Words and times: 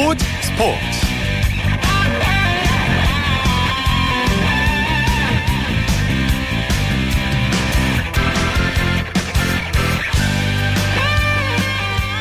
스포츠. 0.00 0.24
스포츠 0.40 0.64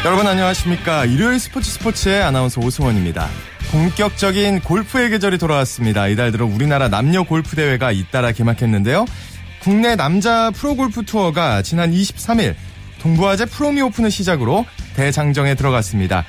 여러분 0.03 0.27
안녕하십니까? 0.27 1.05
일요일 1.05 1.39
스포츠 1.39 1.71
스포츠의 1.71 2.21
아나운서 2.21 2.59
오승원입니다. 2.59 3.29
본격적인 3.71 4.59
골프의 4.59 5.11
계절이 5.11 5.37
돌아왔습니다. 5.37 6.07
이달 6.07 6.33
들어 6.33 6.45
우리나라 6.45 6.89
남녀 6.89 7.23
골프 7.23 7.55
대회가 7.55 7.93
잇따라 7.93 8.33
개막했는데요. 8.33 9.05
국내 9.61 9.95
남자 9.95 10.51
프로골프 10.51 11.05
투어가 11.05 11.61
지난 11.61 11.93
23일 11.93 12.55
동부화재 13.01 13.45
프로미 13.45 13.81
오픈을 13.83 14.11
시작으로 14.11 14.65
대장정에 14.97 15.55
들어갔습니다. 15.55 16.25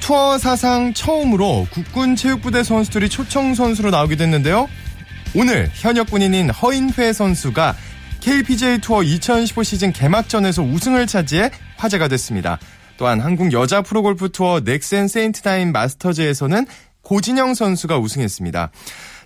투어 0.00 0.38
사상 0.38 0.92
처음으로 0.92 1.66
국군 1.70 2.16
체육부대 2.16 2.62
선수들이 2.62 3.08
초청 3.08 3.54
선수로 3.54 3.90
나오게 3.90 4.16
됐는데요. 4.16 4.68
오늘 5.36 5.70
현역 5.74 6.10
군인인 6.10 6.50
허인회 6.50 7.12
선수가 7.12 7.76
KPGA 8.20 8.80
투어 8.80 9.02
2015 9.02 9.62
시즌 9.62 9.92
개막전에서 9.92 10.62
우승을 10.62 11.06
차지해 11.06 11.50
화제가 11.76 12.08
됐습니다. 12.08 12.58
또한 12.96 13.20
한국 13.20 13.52
여자 13.52 13.82
프로골프 13.82 14.30
투어 14.30 14.60
넥센 14.60 15.08
세인트나인 15.08 15.72
마스터즈에서는 15.72 16.66
고진영 17.02 17.54
선수가 17.54 17.98
우승했습니다. 17.98 18.70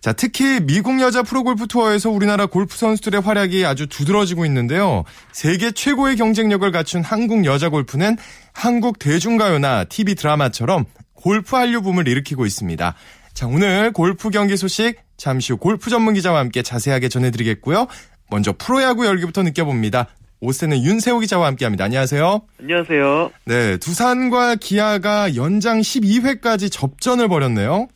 자, 0.04 0.12
특히 0.12 0.60
미국 0.60 1.00
여자 1.00 1.22
프로골프 1.22 1.66
투어에서 1.66 2.10
우리나라 2.10 2.44
골프 2.44 2.76
선수들의 2.76 3.22
활약이 3.22 3.64
아주 3.64 3.86
두드러지고 3.86 4.44
있는데요. 4.44 5.05
세계 5.33 5.70
최고의 5.70 6.16
경쟁력을 6.16 6.70
갖춘 6.72 7.02
한국 7.02 7.46
여자 7.46 7.70
골프는 7.70 8.19
한국 8.52 8.98
대중가요나 8.98 9.84
TV 9.84 10.14
드라마처럼 10.14 10.84
골프 11.14 11.56
한류 11.56 11.80
붐을 11.80 12.06
일으키고 12.06 12.44
있습니다. 12.44 12.94
자, 13.33 13.46
오늘 13.46 13.94
골프 13.94 14.28
경기 14.28 14.58
소식 14.58 14.96
잠시 15.16 15.55
후 15.55 15.58
골프 15.58 15.88
전문 15.88 16.12
기자와 16.12 16.39
함께 16.39 16.61
자세하게 16.61 17.08
전해드리겠고요. 17.08 17.86
먼저 18.30 18.52
프로야구 18.52 19.06
열기부터 19.06 19.42
느껴봅니다. 19.42 20.08
오세는 20.41 20.84
윤세호 20.84 21.20
기자와 21.20 21.46
함께합니다. 21.46 21.86
안녕하세요. 21.86 22.42
안녕하세요. 22.61 23.30
네, 23.46 23.78
두산과 23.78 24.56
기아가 24.56 25.34
연장 25.34 25.80
12회까지 25.80 26.70
접전을 26.70 27.28
벌였네요. 27.28 27.89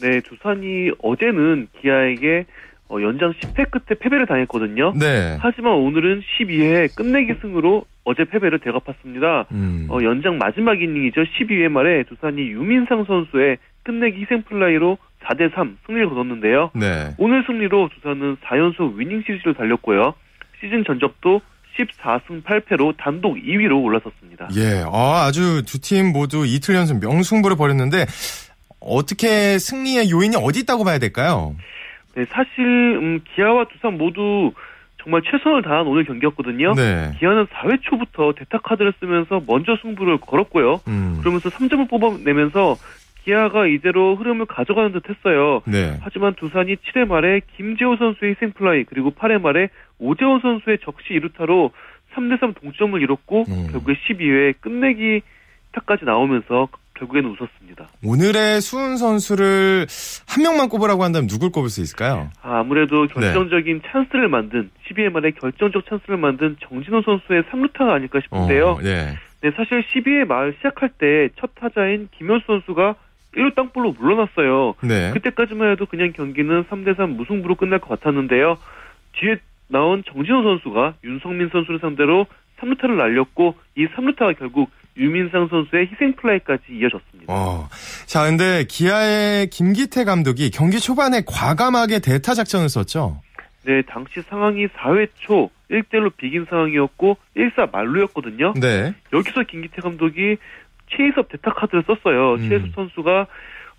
네, 0.00 0.20
두산이 0.20 0.90
어제는 1.02 1.68
기아에게 1.80 2.46
어, 2.90 3.02
연장 3.02 3.32
10회 3.34 3.70
끝에 3.70 3.98
패배를 3.98 4.26
당했거든요. 4.26 4.94
네. 4.98 5.36
하지만 5.40 5.74
오늘은 5.74 6.22
12회 6.40 6.94
끝내기 6.96 7.34
승으로 7.42 7.84
어제 8.04 8.24
패배를 8.24 8.60
되갚았습니다. 8.60 9.46
음. 9.52 9.86
어, 9.90 9.98
연장 10.02 10.38
마지막 10.38 10.80
이닝이죠. 10.80 11.20
12회 11.22 11.68
말에 11.68 12.04
두산이 12.04 12.40
유민상 12.40 13.04
선수의 13.04 13.58
끝내기 13.82 14.22
희생 14.22 14.42
플라이로 14.42 14.96
4대 15.24 15.54
3 15.54 15.76
승리를 15.86 16.08
거뒀는데요. 16.08 16.70
네. 16.74 17.14
오늘 17.18 17.44
승리로 17.46 17.90
두산은 17.94 18.36
4연속 18.36 18.94
위닝 18.96 19.22
시리즈를 19.26 19.52
달렸고요. 19.52 20.14
시즌 20.60 20.82
전적도 20.84 21.42
14승 21.78 22.42
8패로 22.42 22.94
단독 22.96 23.36
2위로 23.36 23.84
올라섰습니다. 23.84 24.48
예, 24.56 24.82
아, 24.90 25.26
아주 25.28 25.62
두 25.66 25.78
팀 25.78 26.12
모두 26.12 26.44
이틀 26.46 26.74
연속 26.74 26.98
명승부를 27.00 27.56
벌였는데 27.56 28.06
어떻게 28.88 29.58
승리의 29.58 30.10
요인이 30.10 30.36
어디 30.36 30.60
있다고 30.60 30.84
봐야 30.84 30.98
될까요? 30.98 31.54
네, 32.14 32.24
사실 32.26 32.64
음, 32.64 33.20
기아와 33.34 33.66
두산 33.68 33.96
모두 33.98 34.52
정말 35.02 35.22
최선을 35.22 35.62
다한 35.62 35.86
오늘 35.86 36.04
경기였거든요. 36.04 36.74
네. 36.74 37.12
기아는 37.18 37.46
4회 37.46 37.80
초부터 37.82 38.34
대타 38.36 38.58
카드를 38.58 38.92
쓰면서 39.00 39.40
먼저 39.46 39.76
승부를 39.80 40.18
걸었고요. 40.18 40.80
음. 40.88 41.18
그러면서 41.20 41.48
3점을 41.48 41.88
뽑아내면서 41.88 42.76
기아가 43.24 43.66
이대로 43.66 44.16
흐름을 44.16 44.46
가져가는 44.46 44.90
듯 44.92 45.08
했어요. 45.08 45.62
네. 45.66 45.98
하지만 46.00 46.34
두산이 46.34 46.76
7회 46.76 47.06
말에 47.06 47.40
김재호 47.56 47.96
선수의 47.96 48.32
희생플라이 48.32 48.84
그리고 48.84 49.10
8회 49.12 49.40
말에 49.40 49.68
오재원 49.98 50.40
선수의 50.40 50.78
적시 50.82 51.14
2루타로 51.14 51.70
3대3 52.14 52.60
동점을 52.60 53.00
이뤘고 53.00 53.44
음. 53.48 53.68
결국에 53.70 53.94
12회 53.94 54.54
끝내기 54.60 55.22
타까지 55.72 56.04
나오면서 56.04 56.68
결국에는 56.98 57.30
웃었습니다. 57.30 57.88
오늘의 58.04 58.60
수훈 58.60 58.96
선수를 58.96 59.86
한 60.28 60.42
명만 60.42 60.68
꼽으라고 60.68 61.04
한다면 61.04 61.28
누굴 61.28 61.50
꼽을 61.50 61.68
수 61.68 61.80
있을까요? 61.80 62.30
아, 62.42 62.62
무래도 62.62 63.06
네. 63.06 63.14
결정적인 63.14 63.80
네. 63.82 63.88
찬스를 63.90 64.28
만든 64.28 64.70
12회 64.88 65.10
말에 65.10 65.30
결정적 65.32 65.86
찬스를 65.88 66.16
만든 66.16 66.56
정진호 66.68 67.02
선수의 67.02 67.42
3루타가 67.44 67.90
아닐까 67.90 68.20
싶은데요. 68.22 68.66
어, 68.68 68.80
네. 68.82 69.16
네, 69.40 69.50
사실 69.56 69.82
12회 69.82 70.26
말 70.26 70.54
시작할 70.58 70.90
때 70.98 71.28
첫 71.38 71.50
타자인 71.54 72.08
김현수 72.18 72.44
선수가 72.46 72.94
1루 73.36 73.54
땅볼로 73.54 73.92
물러났어요. 73.92 74.74
네. 74.82 75.10
그때까지만 75.12 75.72
해도 75.72 75.86
그냥 75.86 76.12
경기는 76.12 76.64
3대3 76.64 77.10
무승부로 77.14 77.54
끝날 77.54 77.78
것 77.78 77.88
같았는데요. 77.88 78.56
뒤에 79.12 79.36
나온 79.68 80.02
정진호 80.04 80.42
선수가 80.42 80.94
윤성민 81.04 81.50
선수를 81.52 81.78
상대로 81.80 82.26
3루타를 82.60 82.96
날렸고 82.96 83.54
이 83.76 83.86
3루타가 83.86 84.36
결국 84.38 84.70
유민상 84.98 85.48
선수의 85.48 85.88
희생 85.92 86.14
플라이까지 86.16 86.64
이어졌습니다. 86.70 87.32
어. 87.32 87.68
자, 88.06 88.24
근데 88.24 88.64
기아의 88.68 89.48
김기태 89.50 90.04
감독이 90.04 90.50
경기 90.50 90.80
초반에 90.80 91.22
과감하게 91.26 92.00
대타 92.00 92.34
작전을 92.34 92.68
썼죠? 92.68 93.20
네, 93.64 93.82
당시 93.82 94.22
상황이 94.22 94.66
4회 94.66 95.08
초 95.16 95.50
1대1로 95.70 96.10
비긴 96.16 96.46
상황이었고 96.48 97.16
1사 97.36 97.70
만루였거든요. 97.70 98.54
네. 98.60 98.94
여기서 99.12 99.42
김기태 99.42 99.82
감독이 99.82 100.36
최희섭 100.90 101.28
대타 101.28 101.52
카드를 101.52 101.84
썼어요. 101.86 102.34
음. 102.34 102.48
최희섭 102.48 102.74
선수가 102.74 103.26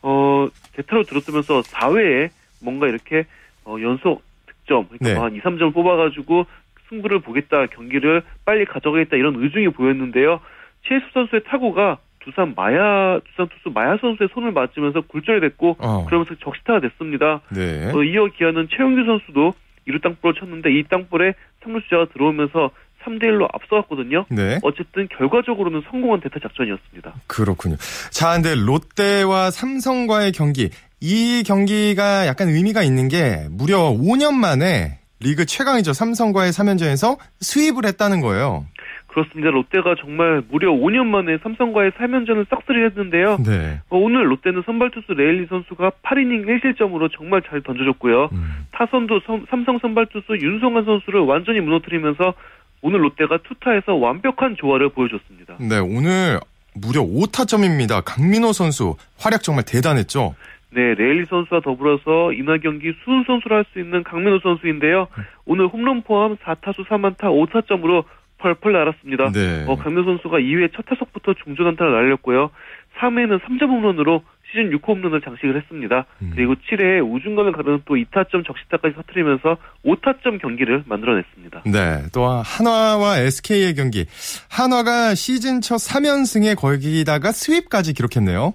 어 0.01 0.47
대타로 0.74 1.03
들어서면서 1.03 1.62
4회에 1.62 2.30
뭔가 2.62 2.88
이렇게 2.88 3.25
어 3.66 3.78
연속 3.81 4.22
득점 4.46 4.88
그러니까 4.90 5.13
네. 5.13 5.13
한 5.16 5.36
2, 5.36 5.41
3점을 5.41 5.74
뽑아가지고 5.74 6.46
승부를 6.90 7.19
보겠다 7.19 7.66
경기를 7.68 8.24
빨리 8.46 8.66
가져가겠다 8.66 9.18
이런 9.18 9.36
의중이 9.41 9.69
보였는데요. 9.69 10.40
최수 10.84 11.06
선수의 11.13 11.44
타구가 11.45 11.97
두산 12.23 12.53
마야 12.56 13.19
두산 13.19 13.47
투수 13.50 13.69
마야 13.73 13.97
선수의 13.97 14.29
손을 14.34 14.51
맞으면서 14.51 15.01
굴절이 15.01 15.41
됐고 15.41 15.78
어. 15.79 16.06
그러면서 16.06 16.35
적시타가 16.44 16.79
됐습니다. 16.81 17.41
네. 17.50 17.91
어, 17.91 18.03
이어 18.03 18.28
기아는 18.28 18.67
최영규 18.75 19.06
선수도 19.06 19.53
이루 19.85 20.00
땅볼을 20.01 20.35
쳤는데 20.39 20.72
이 20.72 20.84
땅볼에 20.89 21.34
3루 21.63 21.84
주자가 21.84 22.07
들어오면서 22.13 22.72
3대 23.03 23.23
1로 23.23 23.47
앞서갔거든요. 23.53 24.25
네. 24.29 24.59
어쨌든 24.62 25.07
결과적으로는 25.18 25.84
성공한 25.89 26.19
대타 26.22 26.39
작전이었습니다. 26.41 27.13
그렇군요. 27.28 27.78
자, 28.12 28.34
근데 28.34 28.56
롯데와 28.56 29.51
삼성과의 29.51 30.34
경기 30.34 30.69
이 31.00 31.44
경기가 31.45 32.28
약간 32.28 32.50
의미가 32.50 32.84
있는 32.84 33.07
게 33.07 33.47
무려 33.50 33.91
5년 33.91 34.34
만에 34.34 35.00
리그 35.22 35.45
최강이죠. 35.45 35.94
삼성과의 35.94 36.51
3연전에서 36.51 37.18
수입을 37.41 37.85
했다는 37.85 38.22
거예요. 38.22 38.66
그렇습니다. 39.09 39.49
롯데가 39.49 39.95
정말 39.99 40.41
무려 40.49 40.71
5년 40.71 41.05
만에 41.07 41.37
삼성과의 41.43 41.91
3연전을 41.91 42.47
싹쓸이 42.49 42.83
했는데요. 42.85 43.37
네. 43.45 43.81
어, 43.89 43.97
오늘 43.97 44.31
롯데는 44.31 44.63
선발 44.65 44.91
투수 44.91 45.13
레일리 45.13 45.47
선수가 45.47 45.91
8이닝 46.03 46.45
1실점으로 46.45 47.09
정말 47.15 47.41
잘 47.41 47.61
던져줬고요. 47.61 48.29
음. 48.31 48.67
타선도 48.71 49.21
선, 49.25 49.45
삼성 49.49 49.79
선발 49.79 50.07
투수 50.07 50.37
윤성환 50.37 50.85
선수를 50.85 51.21
완전히 51.21 51.59
무너뜨리면서 51.59 52.33
오늘 52.81 53.03
롯데가 53.03 53.39
투타에서 53.43 53.95
완벽한 53.95 54.55
조화를 54.57 54.89
보여줬습니다. 54.89 55.57
네, 55.59 55.79
오늘 55.79 56.39
무려 56.73 57.01
5타점입니다. 57.01 58.03
강민호 58.05 58.53
선수 58.53 58.95
활약 59.19 59.43
정말 59.43 59.65
대단했죠. 59.65 60.35
네, 60.71 60.93
레일리 60.93 61.25
선수와 61.25 61.61
더불어서 61.61 62.31
이날 62.33 62.59
경기 62.59 62.93
수훈 63.03 63.23
선수를 63.25 63.57
할수 63.57 63.79
있는 63.79 64.03
강민호 64.03 64.39
선수인데요. 64.39 65.07
오늘 65.45 65.67
홈런 65.67 66.03
포함 66.03 66.38
4타수 66.38 66.85
3안타 66.88 67.21
5타점으로 67.23 68.03
펄펄 68.39 68.71
날았습니다. 68.74 69.31
네. 69.31 69.65
어, 69.68 69.75
강민 69.75 70.03
선수가 70.03 70.38
2회 70.38 70.71
첫 70.75 70.83
타석부터 70.86 71.36
중전 71.44 71.68
안타를 71.68 71.91
날렸고요. 71.91 72.50
3회는 73.00 73.39
3점 73.41 73.68
홈런으로 73.69 74.24
시즌 74.50 74.71
6호 74.71 74.89
홈런을 74.89 75.21
장식을 75.21 75.56
했습니다. 75.57 76.06
음. 76.21 76.31
그리고 76.33 76.56
7회에 76.56 77.07
우중간을 77.07 77.51
가르는 77.51 77.81
또 77.86 77.95
2타점 77.95 78.45
적시타까지 78.45 78.95
터트리면서 78.95 79.57
5타점 79.86 80.41
경기를 80.41 80.83
만들어냈습니다. 80.88 81.63
네, 81.65 82.03
또 82.13 82.25
한화와 82.25 83.19
SK의 83.19 83.75
경기. 83.75 84.06
한화가 84.50 85.13
시즌 85.13 85.62
첫 85.62 85.75
3연승에 85.75 86.57
거기다가 86.57 87.30
스윕까지 87.30 87.95
기록했네요. 87.95 88.53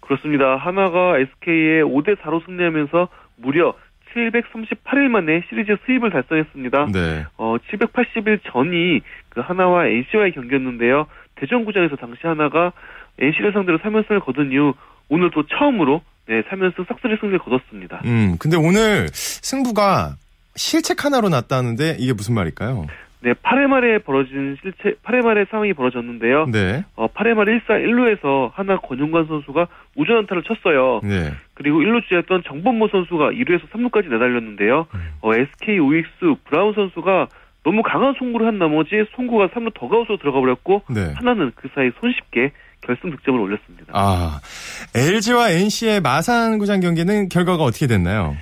그렇습니다. 0.00 0.56
한화가 0.56 1.18
SK에 1.18 1.82
5대 1.82 2.16
4로 2.20 2.44
승리하면서 2.46 3.08
무려 3.36 3.74
738일 4.14 5.08
만에 5.08 5.42
시리즈 5.48 5.76
수입을 5.84 6.10
달성했습니다. 6.10 6.86
네. 6.92 7.26
어, 7.36 7.56
780일 7.70 8.40
전이 8.44 9.00
그 9.30 9.40
하나와 9.40 9.86
NC와의 9.86 10.32
경기였는데요. 10.32 11.06
대전구장에서 11.36 11.96
당시 11.96 12.20
하나가 12.22 12.72
NC를 13.18 13.52
상대로 13.52 13.78
3연승을 13.78 14.24
거둔 14.24 14.52
이후 14.52 14.74
오늘 15.08 15.30
또 15.32 15.44
처음으로 15.46 16.02
네, 16.26 16.42
3연승 16.42 16.86
싹쓸이 16.88 17.16
승리를 17.20 17.38
거뒀습니다. 17.40 18.00
음, 18.04 18.36
근데 18.38 18.56
오늘 18.56 19.08
승부가 19.12 20.16
실책 20.56 21.04
하나로 21.04 21.28
났다는데 21.28 21.96
이게 21.98 22.12
무슨 22.12 22.34
말일까요? 22.34 22.86
네, 23.24 23.32
8회 23.32 23.66
말에 23.66 23.98
벌어진 24.00 24.56
실체 24.60 24.96
8회 25.02 25.24
말에 25.24 25.46
상황이 25.50 25.72
벌어졌는데요. 25.72 26.44
네. 26.52 26.84
어, 26.94 27.06
8회 27.08 27.32
말 27.32 27.46
1사 27.46 27.68
1루에서 27.68 28.50
하나 28.52 28.76
권용관 28.76 29.26
선수가 29.26 29.66
우전 29.96 30.18
안타를 30.18 30.42
쳤어요. 30.42 31.00
네. 31.02 31.32
그리고 31.54 31.78
1루 31.78 32.06
주였던 32.06 32.42
정범모 32.46 32.88
선수가 32.88 33.30
2루에서 33.30 33.70
3루까지 33.70 34.10
내달렸는데요. 34.10 34.86
음. 34.94 35.00
어, 35.22 35.34
SK 35.34 35.78
우익수 35.78 36.36
브라운 36.44 36.74
선수가 36.74 37.28
너무 37.64 37.82
강한 37.82 38.12
송구를 38.18 38.46
한 38.46 38.58
나머지 38.58 38.90
송구가 39.16 39.48
3루 39.48 39.72
더가웃으로 39.72 40.18
들어가 40.18 40.40
버렸고 40.40 40.82
네. 40.90 41.14
하나는 41.16 41.50
그 41.54 41.68
사이 41.74 41.90
손쉽게 41.98 42.52
결승 42.82 43.10
득점을 43.10 43.40
올렸습니다. 43.40 43.86
아, 43.94 44.38
LG와 44.94 45.50
NC의 45.50 46.02
마산구장 46.02 46.80
경기는 46.80 47.30
결과가 47.30 47.64
어떻게 47.64 47.86
됐나요? 47.86 48.32
네, 48.32 48.38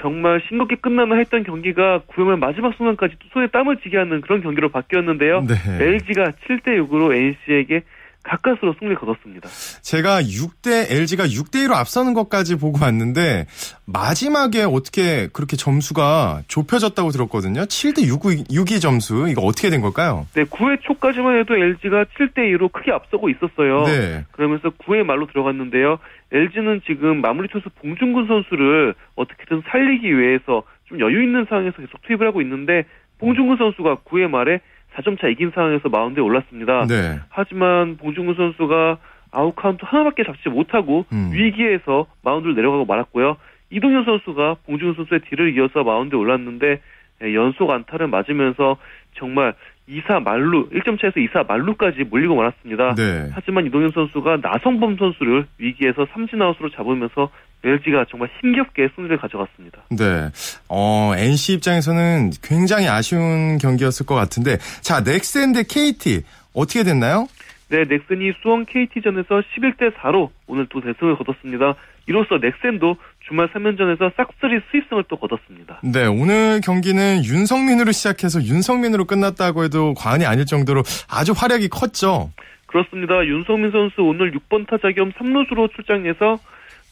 정말 0.00 0.40
싱겁게 0.48 0.76
끝나나 0.76 1.16
했던 1.16 1.42
경기가 1.42 2.02
9회말 2.08 2.38
마지막 2.38 2.74
순간까지 2.76 3.16
손에 3.32 3.48
땀을 3.48 3.78
쥐게 3.78 3.96
하는 3.96 4.20
그런 4.20 4.42
경기로 4.42 4.70
바뀌었는데요. 4.70 5.42
네. 5.42 5.54
LG가 5.84 6.32
7대 6.46 6.78
6으로 6.88 7.14
NC에게 7.14 7.82
가까스로 8.26 8.74
승리를 8.78 8.96
거뒀습니다. 8.96 9.48
제가 9.82 10.22
6대 10.22 10.90
LG가 10.90 11.24
6대 11.24 11.66
1로 11.66 11.74
앞서는 11.74 12.14
것까지 12.14 12.56
보고 12.56 12.78
왔는데 12.82 13.46
마지막에 13.86 14.62
어떻게 14.64 15.28
그렇게 15.32 15.56
점수가 15.56 16.42
좁혀졌다고 16.48 17.10
들었거든요. 17.10 17.62
7대 17.62 18.06
6, 18.06 18.22
6이 18.50 18.80
점수 18.80 19.28
이거 19.28 19.42
어떻게 19.42 19.70
된 19.70 19.80
걸까요? 19.80 20.26
네, 20.34 20.44
9회 20.44 20.82
초까지만 20.82 21.38
해도 21.38 21.54
LG가 21.54 22.04
7대 22.16 22.38
2로 22.56 22.72
크게 22.72 22.92
앞서고 22.92 23.28
있었어요. 23.30 23.84
네. 23.84 24.24
그러면서 24.32 24.70
9회 24.70 25.04
말로 25.04 25.26
들어갔는데요. 25.28 25.98
LG는 26.32 26.82
지금 26.86 27.20
마무리 27.20 27.48
투수 27.48 27.70
봉준근 27.80 28.26
선수를 28.26 28.94
어떻게든 29.14 29.62
살리기 29.70 30.18
위해서 30.18 30.64
좀 30.86 31.00
여유 31.00 31.22
있는 31.22 31.46
상황에서 31.48 31.76
계속 31.76 32.02
투입을 32.02 32.26
하고 32.26 32.40
있는데 32.42 32.84
봉준근 33.18 33.56
선수가 33.56 33.98
9회 34.04 34.28
말에 34.28 34.60
4점 34.96 35.20
차 35.20 35.28
이긴 35.28 35.50
상황에서 35.54 35.88
마운드에 35.88 36.22
올랐습니다. 36.22 36.86
네. 36.86 37.20
하지만 37.28 37.96
봉중근 37.96 38.34
선수가 38.34 38.98
아웃 39.32 39.54
카운트 39.54 39.84
하나밖에 39.84 40.24
잡지 40.24 40.48
못하고 40.48 41.04
음. 41.12 41.30
위기에서 41.32 42.06
마운드를 42.22 42.54
내려가고 42.54 42.84
말았고요. 42.84 43.36
이동현 43.70 44.04
선수가 44.04 44.56
봉중근 44.66 44.94
선수의 44.94 45.20
뒤를 45.28 45.56
이어서 45.56 45.82
마운드에 45.82 46.18
올랐는데 46.18 46.80
예, 47.22 47.34
연속 47.34 47.70
안타를 47.70 48.08
맞으면서 48.08 48.76
정말 49.14 49.54
2사 49.88 50.22
만루 50.22 50.68
1점 50.70 51.00
차에서 51.00 51.14
2사 51.20 51.46
만루까지 51.46 52.04
몰리고 52.04 52.34
말았습니다. 52.34 52.94
네. 52.96 53.30
하지만 53.32 53.66
이동현 53.66 53.92
선수가 53.92 54.38
나성범 54.42 54.96
선수를 54.96 55.46
위기에서 55.58 56.06
삼진 56.12 56.42
아웃으로 56.42 56.70
잡으면서 56.70 57.30
LG가 57.64 58.06
정말 58.10 58.28
힘겹게 58.40 58.88
승리를 58.94 59.16
가져갔습니다. 59.16 59.82
네. 59.90 60.30
어, 60.68 61.12
NC 61.16 61.54
입장에서는 61.54 62.30
굉장히 62.42 62.88
아쉬운 62.88 63.58
경기였을 63.58 64.06
것 64.06 64.14
같은데 64.14 64.58
자, 64.82 65.02
넥센 65.02 65.52
대 65.52 65.62
KT 65.62 66.22
어떻게 66.54 66.82
됐나요? 66.82 67.28
네, 67.68 67.84
넥슨이 67.84 68.32
수원 68.42 68.64
KT전에서 68.66 69.42
11대 69.56 69.94
4로 69.96 70.30
오늘 70.46 70.66
또 70.68 70.80
대승을 70.80 71.16
거뒀습니다. 71.16 71.74
이로써 72.06 72.38
넥센도 72.38 72.96
주말 73.28 73.48
3연전에서 73.48 74.12
싹쓸이 74.16 74.60
수입승을 74.70 75.04
또 75.08 75.16
거뒀습니다. 75.16 75.80
네, 75.82 76.06
오늘 76.06 76.60
경기는 76.60 77.24
윤성민으로 77.24 77.90
시작해서 77.92 78.40
윤성민으로 78.42 79.04
끝났다고 79.04 79.64
해도 79.64 79.94
과언이 79.94 80.24
아닐 80.24 80.46
정도로 80.46 80.82
아주 81.10 81.32
활약이 81.36 81.68
컸죠. 81.68 82.30
그렇습니다. 82.66 83.24
윤성민 83.26 83.72
선수 83.72 84.02
오늘 84.02 84.32
6번 84.32 84.66
타자 84.68 84.90
겸 84.92 85.10
3루수로 85.12 85.72
출장해서 85.74 86.38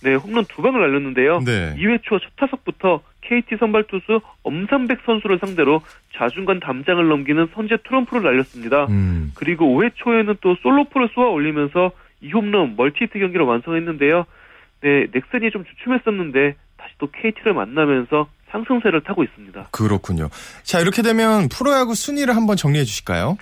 네, 0.03 0.15
홈런 0.15 0.45
두 0.47 0.61
방을 0.61 0.81
날렸는데요. 0.81 1.41
네. 1.45 1.75
2회 1.79 2.01
초 2.03 2.19
첫 2.19 2.31
타석부터 2.37 3.01
KT 3.23 3.57
선발 3.59 3.85
투수 3.85 4.21
엄삼백 4.43 4.99
선수를 5.07 5.39
상대로 5.39 5.81
자중간 6.15 6.61
담장을 6.61 7.09
넘기는 7.09 7.49
선제 7.55 7.79
트럼프를 7.89 8.23
날렸습니다. 8.23 8.85
음. 8.91 9.31
그리고 9.35 9.67
5회 9.67 9.93
초에는 9.95 10.35
또 10.43 10.57
솔로포를 10.63 11.09
쏘아 11.15 11.29
올리면서 11.29 11.93
2홈런 12.23 12.77
멀티히트 12.77 13.19
경기를 13.19 13.47
완성했는데요. 13.47 14.27
네, 14.85 15.07
넥슨이 15.11 15.51
좀 15.51 15.65
주춤했었는데 15.65 16.57
다시 16.77 16.95
또 16.99 17.09
KT를 17.11 17.55
만나면서 17.55 18.29
상승세를 18.51 19.01
타고 19.01 19.25
있습니다. 19.25 19.69
그렇군요. 19.71 20.29
자, 20.63 20.79
이렇게 20.79 21.01
되면 21.01 21.49
프로야구 21.49 21.95
순위를 21.95 22.37
한번 22.37 22.57
정리해 22.57 22.85
주실까요? 22.85 23.39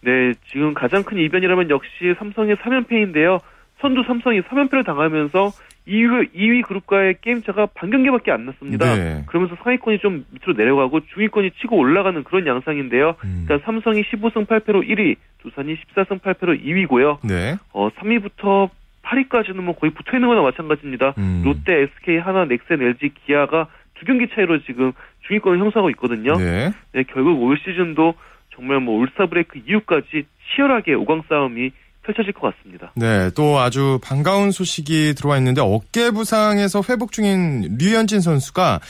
네, 0.00 0.32
지금 0.50 0.72
가장 0.72 1.02
큰 1.02 1.18
이변이라면 1.18 1.68
역시 1.68 1.90
삼성의 2.18 2.56
3연패인데요. 2.56 3.40
선두 3.82 4.04
삼성이 4.06 4.40
3연패를 4.40 4.86
당하면서 4.86 5.52
2위, 5.86 6.32
2위 6.34 6.66
그룹과의 6.66 7.16
게임차가 7.20 7.66
반 7.74 7.90
경기밖에 7.90 8.32
안 8.32 8.46
났습니다. 8.46 8.96
네. 8.96 9.22
그러면서 9.26 9.54
상위권이 9.62 9.98
좀 9.98 10.24
밑으로 10.30 10.54
내려가고 10.54 11.00
중위권이 11.14 11.50
치고 11.60 11.76
올라가는 11.76 12.24
그런 12.24 12.46
양상인데요. 12.46 13.16
음. 13.22 13.40
일단 13.42 13.60
삼성이 13.64 14.02
15승 14.02 14.46
8패로 14.46 14.88
1위, 14.88 15.16
두산이 15.42 15.76
14승 15.94 16.20
8패로 16.20 16.64
2위고요. 16.64 17.18
네. 17.22 17.56
어, 17.72 17.90
3위부터 17.90 18.70
8위까지는 19.06 19.56
뭐 19.56 19.74
거의 19.74 19.92
붙어 19.92 20.16
있는 20.16 20.28
거나 20.28 20.42
마찬가지입니다. 20.42 21.14
음. 21.18 21.42
롯데, 21.44 21.82
SK, 21.82 22.18
하나, 22.18 22.44
넥센, 22.44 22.82
LG, 22.82 23.10
기아가 23.24 23.68
두 23.94 24.04
경기 24.04 24.26
차이로 24.34 24.62
지금 24.64 24.92
중위권을 25.26 25.58
형성하고 25.58 25.90
있거든요. 25.90 26.36
네. 26.36 26.72
네 26.92 27.04
결국 27.12 27.40
올 27.42 27.58
시즌도 27.58 28.14
정말 28.54 28.80
뭐 28.80 29.00
올스타 29.00 29.26
브레이크 29.26 29.60
이후까지 29.66 30.26
치열하게 30.54 30.94
5강 30.94 31.28
싸움이 31.28 31.70
펼쳐질 32.02 32.32
것 32.32 32.54
같습니다. 32.54 32.92
네, 32.94 33.30
또 33.34 33.58
아주 33.58 33.98
반가운 34.02 34.52
소식이 34.52 35.14
들어와 35.14 35.38
있는데 35.38 35.60
어깨 35.60 36.10
부상에서 36.10 36.82
회복 36.88 37.12
중인 37.12 37.76
류현진 37.78 38.20
선수가 38.20 38.80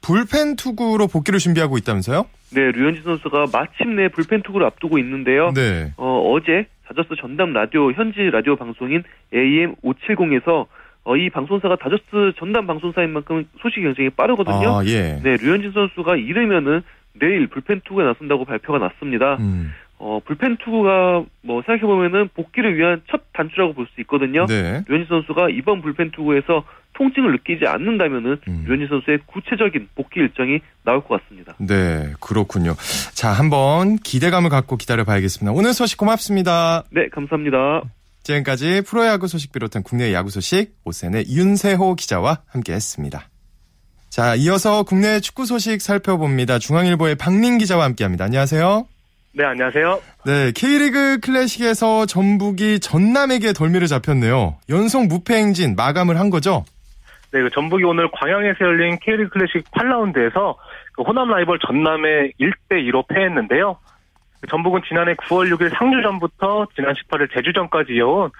불펜 0.00 0.56
투구로 0.56 1.06
복귀를 1.06 1.38
준비하고 1.38 1.76
있다면서요? 1.78 2.24
네, 2.54 2.70
류현진 2.72 3.02
선수가 3.02 3.46
마침내 3.52 4.08
불펜 4.08 4.42
투구를 4.42 4.66
앞두고 4.66 4.98
있는데요. 4.98 5.52
네. 5.54 5.92
어, 5.96 6.32
어제 6.32 6.66
다저스 6.86 7.20
전담 7.20 7.52
라디오 7.52 7.92
현지 7.92 8.20
라디오 8.30 8.56
방송인 8.56 9.02
AM 9.34 9.74
570에서 9.82 10.66
어, 11.04 11.16
이 11.16 11.30
방송사가 11.30 11.76
다저스 11.76 12.34
전담 12.38 12.66
방송사인 12.66 13.10
만큼 13.10 13.44
소식이 13.60 13.82
굉장히 13.82 14.10
빠르거든요. 14.10 14.78
아, 14.78 14.84
예. 14.86 15.20
네, 15.22 15.36
류현진 15.36 15.72
선수가 15.72 16.16
이르면은 16.16 16.82
내일 17.18 17.46
불펜 17.48 17.80
투구에 17.84 18.04
나선다고 18.04 18.44
발표가 18.44 18.78
났습니다. 18.78 19.36
음. 19.40 19.72
어, 20.04 20.18
불펜 20.24 20.56
투구가 20.56 21.24
뭐 21.42 21.62
생각해보면은 21.64 22.28
복귀를 22.34 22.76
위한 22.76 23.02
첫 23.08 23.22
단추라고 23.34 23.72
볼 23.74 23.86
수 23.94 24.00
있거든요. 24.00 24.46
네. 24.46 24.82
류현진 24.88 25.06
선수가 25.08 25.50
이번 25.50 25.80
불펜 25.80 26.10
투구에서 26.10 26.64
통증을 26.94 27.30
느끼지 27.32 27.66
않는다면은 27.68 28.38
음. 28.48 28.64
류현진 28.66 28.88
선수의 28.88 29.18
구체적인 29.26 29.90
복귀 29.94 30.18
일정이 30.18 30.58
나올 30.84 31.04
것 31.04 31.22
같습니다. 31.22 31.54
네, 31.60 32.12
그렇군요. 32.20 32.74
자, 33.14 33.30
한번 33.30 33.96
기대감을 33.96 34.50
갖고 34.50 34.76
기다려 34.76 35.04
봐야겠습니다. 35.04 35.52
오늘 35.56 35.72
소식 35.72 35.98
고맙습니다. 35.98 36.82
네, 36.90 37.08
감사합니다. 37.08 37.82
지금까지 38.24 38.82
프로야구 38.84 39.28
소식 39.28 39.52
비롯한 39.52 39.84
국내 39.84 40.12
야구 40.12 40.30
소식 40.30 40.74
오센의 40.84 41.26
윤세호 41.28 41.94
기자와 41.94 42.42
함께 42.48 42.72
했습니다. 42.72 43.28
자, 44.10 44.34
이어서 44.34 44.82
국내 44.82 45.20
축구 45.20 45.46
소식 45.46 45.80
살펴봅니다. 45.80 46.58
중앙일보의 46.58 47.14
박민 47.14 47.58
기자와 47.58 47.84
함께 47.84 48.02
합니다. 48.04 48.24
안녕하세요. 48.24 48.86
네, 49.34 49.44
안녕하세요. 49.44 50.00
네, 50.26 50.52
K리그 50.54 51.20
클래식에서 51.20 52.04
전북이 52.04 52.80
전남에게 52.80 53.54
덜미를 53.54 53.86
잡혔네요. 53.86 54.56
연속 54.68 55.06
무패 55.06 55.34
행진 55.34 55.74
마감을 55.74 56.20
한 56.20 56.28
거죠? 56.28 56.66
네, 57.32 57.40
그 57.40 57.48
전북이 57.50 57.82
오늘 57.84 58.10
광양에서 58.12 58.58
열린 58.60 58.98
K리그 58.98 59.30
클래식 59.30 59.64
8라운드에서 59.70 60.56
그 60.92 61.02
호남 61.02 61.30
라이벌 61.30 61.60
전남에 61.66 62.32
1대 62.38 62.72
2로 62.90 63.08
패했는데요. 63.08 63.78
그 64.42 64.46
전북은 64.48 64.82
지난해 64.86 65.14
9월 65.14 65.50
6일 65.54 65.74
상주전부터 65.78 66.66
지난 66.74 66.92
18일 66.92 67.32
제주전까지 67.32 67.94
이어온 67.94 68.30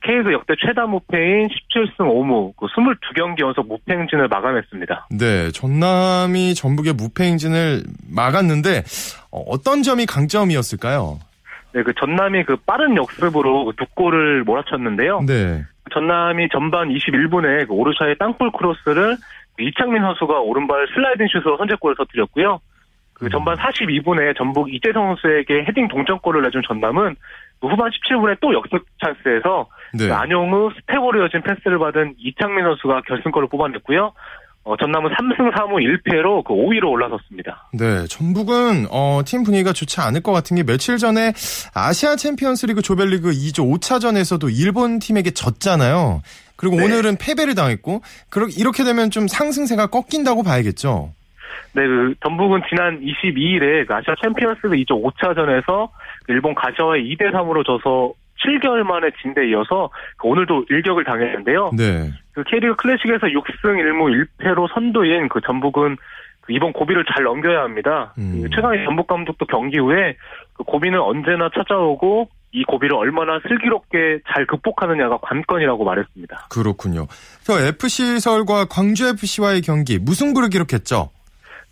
K리그 0.00 0.32
역대 0.32 0.54
최다 0.58 0.86
무패인 0.86 1.48
17승 1.48 1.98
5무, 1.98 2.54
그 2.56 2.66
22경기 2.66 3.40
연속 3.40 3.68
무패 3.68 3.92
행진을 3.92 4.28
마감했습니다. 4.28 5.08
네, 5.10 5.50
전남이 5.50 6.54
전북의 6.54 6.94
무패 6.94 7.24
행진을 7.24 7.82
막았는데 8.10 8.84
어, 9.30 9.40
어떤 9.48 9.82
점이 9.82 10.06
강점이었을까요? 10.06 11.18
네, 11.74 11.82
그 11.82 11.92
전남이 11.94 12.44
그 12.44 12.56
빠른 12.56 12.96
역습으로 12.96 13.66
그두 13.66 13.84
골을 13.94 14.44
몰아쳤는데요. 14.44 15.22
네. 15.26 15.62
전남이 15.92 16.48
전반 16.50 16.88
21분에 16.88 17.66
그 17.66 17.74
오르샤의 17.74 18.16
땅볼 18.18 18.52
크로스를 18.52 19.16
이창민 19.60 20.02
선수가 20.02 20.40
오른발 20.40 20.88
슬라이딩 20.94 21.26
슛으로 21.28 21.58
선제골을 21.58 21.96
터뜨렸고요. 21.96 22.60
그 23.12 23.28
전반 23.30 23.56
42분에 23.56 24.36
전북 24.36 24.72
이재성 24.72 25.14
선수에게 25.14 25.64
헤딩 25.68 25.88
동점골을 25.88 26.42
내준 26.42 26.62
전남은 26.66 27.14
그 27.14 27.51
후반 27.68 27.90
17분에 27.90 28.38
또 28.40 28.52
역습 28.54 28.84
찬스에서 29.02 29.68
네. 29.94 30.08
그 30.08 30.14
안용우 30.14 30.72
스테보로 30.80 31.22
이어진 31.22 31.42
패스를 31.42 31.78
받은 31.78 32.14
이창민 32.18 32.64
선수가 32.64 33.02
결승골을 33.02 33.48
뽑아냈고요. 33.48 34.12
어, 34.64 34.76
전남은 34.76 35.10
3승 35.10 35.52
3무 35.54 36.04
1패로 36.04 36.44
그 36.44 36.54
5위로 36.54 36.90
올라섰습니다. 36.90 37.68
네, 37.72 38.06
전북은 38.06 38.86
어, 38.90 39.20
팀 39.26 39.42
분위기가 39.42 39.72
좋지 39.72 40.00
않을 40.00 40.22
것 40.22 40.30
같은 40.30 40.56
게 40.56 40.62
며칠 40.62 40.98
전에 40.98 41.32
아시아 41.74 42.14
챔피언스리그 42.14 42.80
조별리그 42.80 43.30
2조 43.30 43.80
5차전에서도 43.80 44.48
일본 44.56 45.00
팀에게 45.00 45.32
졌잖아요. 45.32 46.22
그리고 46.54 46.76
네. 46.76 46.84
오늘은 46.84 47.16
패배를 47.16 47.56
당했고, 47.56 48.02
이렇게 48.56 48.84
되면 48.84 49.10
좀 49.10 49.26
상승세가 49.26 49.88
꺾인다고 49.88 50.44
봐야겠죠. 50.44 51.12
네, 51.74 51.86
그 51.86 52.14
전북은 52.22 52.62
지난 52.68 53.00
22일에 53.00 53.86
그 53.88 53.94
아시아 53.94 54.14
챔피언스리그 54.22 54.76
2조 54.76 55.02
5차전에서 55.02 55.88
일본 56.28 56.54
가시와의 56.54 57.04
2대 57.04 57.32
3으로 57.32 57.64
져서 57.64 58.12
7개월 58.44 58.82
만에 58.82 59.10
진대 59.22 59.48
이어서 59.48 59.90
그 60.16 60.28
오늘도 60.28 60.66
일격을 60.68 61.04
당했는데요. 61.04 61.70
네. 61.76 62.10
그 62.32 62.42
K리그 62.44 62.76
클래식에서 62.76 63.26
6승 63.26 63.76
1무 63.78 64.26
1패로 64.40 64.72
선두인 64.74 65.28
그 65.28 65.40
전북은 65.46 65.96
그 66.40 66.52
이번 66.52 66.72
고비를 66.72 67.04
잘 67.12 67.24
넘겨야 67.24 67.62
합니다. 67.62 68.12
음. 68.18 68.42
그 68.42 68.50
최강의 68.50 68.84
전북 68.84 69.06
감독도 69.06 69.46
경기 69.46 69.78
후에 69.78 70.16
그 70.54 70.64
고비는 70.64 71.00
언제나 71.00 71.48
찾아오고 71.54 72.28
이 72.52 72.64
고비를 72.64 72.96
얼마나 72.96 73.40
슬기롭게 73.48 74.20
잘 74.34 74.46
극복하느냐가 74.46 75.18
관건이라고 75.22 75.84
말했습니다. 75.84 76.48
그렇군요. 76.50 77.06
저 77.42 77.58
FC 77.58 78.20
서울과 78.20 78.66
광주 78.66 79.06
FC와의 79.06 79.62
경기 79.62 79.98
무승부를 79.98 80.50
기록했죠. 80.50 81.10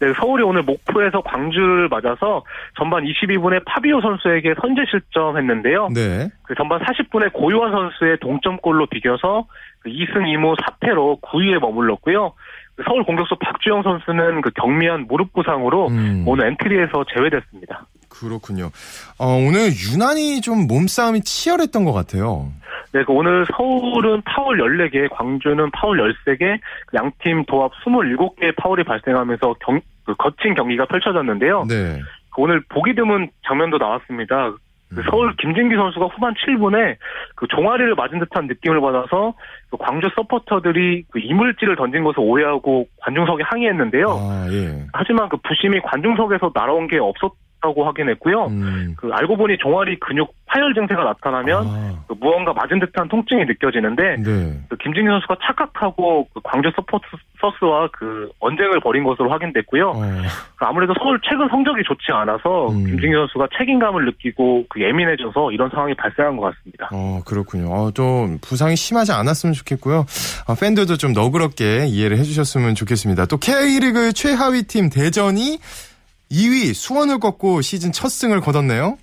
네, 0.00 0.14
서울이 0.18 0.42
오늘 0.42 0.62
목포에서 0.62 1.20
광주를 1.20 1.88
맞아서 1.88 2.42
전반 2.78 3.04
22분에 3.04 3.62
파비오 3.66 4.00
선수에게 4.00 4.54
선제 4.60 4.82
실점했는데요. 4.90 5.88
네. 5.94 6.30
그 6.42 6.54
전반 6.54 6.80
40분에 6.80 7.32
고요한 7.34 7.70
선수의 7.70 8.18
동점골로 8.20 8.86
비겨서 8.86 9.46
2승 9.84 10.12
그 10.12 10.20
2무 10.20 10.56
4패로 10.56 11.20
9위에 11.20 11.60
머물렀고요. 11.60 12.32
그 12.76 12.82
서울 12.86 13.04
공격수 13.04 13.36
박주영 13.40 13.82
선수는 13.82 14.40
그 14.40 14.50
경미한 14.52 15.06
무릎 15.06 15.34
부상으로 15.34 15.88
음. 15.88 16.24
오늘 16.26 16.46
엔트리에서 16.46 17.04
제외됐습니다. 17.14 17.86
그렇군요. 18.08 18.70
어, 19.18 19.26
오늘 19.26 19.70
유난히 19.70 20.40
좀 20.40 20.66
몸싸움이 20.66 21.20
치열했던 21.22 21.84
것 21.84 21.92
같아요. 21.92 22.50
네, 22.92 23.04
그 23.04 23.12
오늘 23.12 23.46
서울은 23.56 24.22
파울 24.22 24.58
14개, 24.58 25.08
광주는 25.10 25.70
파울 25.70 25.98
13개, 25.98 26.58
양팀 26.94 27.44
도합 27.46 27.72
27개의 27.84 28.56
파울이 28.56 28.82
발생하면서 28.82 29.54
경, 29.60 29.80
그 30.04 30.14
거친 30.16 30.54
경기가 30.54 30.86
펼쳐졌는데요. 30.86 31.66
네. 31.68 32.00
그 32.34 32.42
오늘 32.42 32.60
보기 32.68 32.94
드문 32.94 33.28
장면도 33.46 33.78
나왔습니다. 33.78 34.52
그 34.92 35.00
음. 35.00 35.02
서울 35.08 35.36
김진기 35.36 35.76
선수가 35.76 36.06
후반 36.06 36.34
7분에 36.34 36.96
그 37.36 37.46
종아리를 37.46 37.94
맞은 37.94 38.18
듯한 38.18 38.48
느낌을 38.48 38.80
받아서 38.80 39.34
그 39.70 39.76
광주 39.76 40.08
서포터들이 40.16 41.04
그 41.10 41.20
이물질을 41.20 41.76
던진 41.76 42.02
것을 42.02 42.18
오해하고 42.18 42.86
관중석에 43.02 43.44
항의했는데요. 43.44 44.06
아, 44.08 44.46
예. 44.50 44.84
하지만 44.92 45.28
그 45.28 45.36
부심이 45.36 45.80
관중석에서 45.80 46.50
날아온 46.52 46.88
게 46.88 46.98
없었 46.98 47.32
다고 47.60 47.84
확인했고요. 47.84 48.46
음. 48.46 48.94
그 48.96 49.10
알고 49.12 49.36
보니 49.36 49.58
종아리 49.58 49.98
근육 50.00 50.32
파열 50.46 50.74
증세가 50.74 51.04
나타나면 51.04 51.66
아. 51.66 52.04
그 52.08 52.14
무언가 52.18 52.52
맞은 52.52 52.80
듯한 52.80 53.08
통증이 53.08 53.44
느껴지는데 53.44 54.16
네. 54.16 54.60
그 54.68 54.76
김진희 54.76 55.06
선수가 55.06 55.36
착각하고 55.42 56.26
그 56.34 56.40
광주 56.42 56.70
서포터스와 56.74 57.88
그 57.92 58.30
언쟁을 58.40 58.80
벌인 58.80 59.04
것으로 59.04 59.30
확인됐고요. 59.30 59.90
어. 59.90 60.02
그 60.56 60.64
아무래도 60.64 60.94
서울 60.98 61.20
최근 61.22 61.48
성적이 61.48 61.82
좋지 61.86 62.10
않아서 62.12 62.68
음. 62.70 62.84
김진희 62.86 63.12
선수가 63.12 63.48
책임감을 63.58 64.06
느끼고 64.06 64.64
그 64.68 64.80
예민해져서 64.82 65.52
이런 65.52 65.70
상황이 65.70 65.94
발생한 65.94 66.36
것 66.36 66.52
같습니다. 66.52 66.88
어 66.92 67.20
그렇군요. 67.24 67.70
어, 67.72 67.90
좀 67.92 68.38
부상이 68.42 68.74
심하지 68.74 69.12
않았으면 69.12 69.52
좋겠고요. 69.52 70.04
어, 70.48 70.54
팬들도 70.60 70.96
좀 70.96 71.12
너그럽게 71.12 71.86
이해를 71.86 72.18
해주셨으면 72.18 72.74
좋겠습니다. 72.74 73.26
또 73.26 73.36
K리그 73.36 74.12
최하위 74.12 74.64
팀 74.64 74.90
대전이 74.90 75.58
2위 76.30 76.74
수원을 76.74 77.18
꺾고 77.18 77.60
시즌 77.60 77.92
첫 77.92 78.08
승을 78.08 78.40
거뒀네요. 78.40 78.96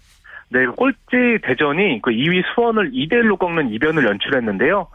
네, 0.49 0.65
꼴찌 0.65 1.41
대전이 1.43 2.01
그 2.01 2.11
2위 2.11 2.43
수원을 2.53 2.91
2대 2.91 3.13
1로 3.13 3.37
꺾는 3.37 3.69
이변을 3.73 4.05
연출했는데요. 4.05 4.87